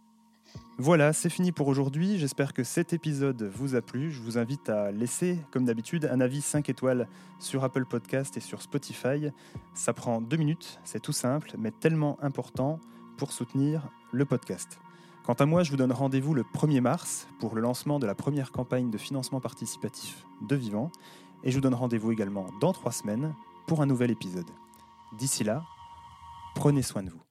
Voilà, 0.78 1.14
c'est 1.14 1.30
fini 1.30 1.54
pour 1.54 1.70
aujourd'hui. 1.70 2.18
J'espère 2.18 2.54
que 2.54 2.66
cet 2.66 2.92
épisode 2.92 3.44
vous 3.44 3.76
a 3.76 3.82
plu. 3.82 4.12
Je 4.12 4.22
vous 4.22 4.38
invite 4.38 4.70
à 4.70 4.92
laisser, 4.92 5.40
comme 5.52 5.64
d'habitude, 5.64 6.10
un 6.12 6.20
avis 6.20 6.42
5 6.42 6.70
étoiles 6.70 7.08
sur 7.40 7.64
Apple 7.64 7.86
Podcast 7.86 8.36
et 8.36 8.42
sur 8.42 8.62
Spotify. 8.62 9.30
Ça 9.74 9.94
prend 9.94 10.20
deux 10.20 10.36
minutes, 10.36 10.80
c'est 10.84 11.02
tout 11.02 11.14
simple, 11.14 11.54
mais 11.58 11.72
tellement 11.72 12.18
important 12.22 12.82
pour 13.18 13.32
soutenir 13.32 13.90
le 14.12 14.26
podcast. 14.26 14.80
Quant 15.26 15.34
à 15.34 15.46
moi, 15.46 15.64
je 15.64 15.72
vous 15.72 15.78
donne 15.78 15.94
rendez-vous 15.94 16.34
le 16.34 16.44
1er 16.44 16.82
mars 16.82 17.28
pour 17.40 17.56
le 17.56 17.62
lancement 17.62 17.98
de 17.98 18.06
la 18.06 18.14
première 18.14 18.52
campagne 18.52 18.92
de 18.92 18.98
financement 18.98 19.40
participatif 19.40 20.26
de 20.48 20.56
Vivant. 20.56 20.92
Et 21.44 21.52
je 21.52 21.56
vous 21.56 21.62
donne 21.62 21.74
rendez-vous 21.74 22.12
également 22.12 22.48
dans 22.60 22.74
trois 22.74 22.92
semaines 22.92 23.34
pour 23.66 23.82
un 23.82 23.86
nouvel 23.86 24.12
épisode. 24.12 24.50
D'ici 25.18 25.44
là, 25.44 25.64
prenez 26.54 26.82
soin 26.82 27.02
de 27.02 27.10
vous. 27.10 27.22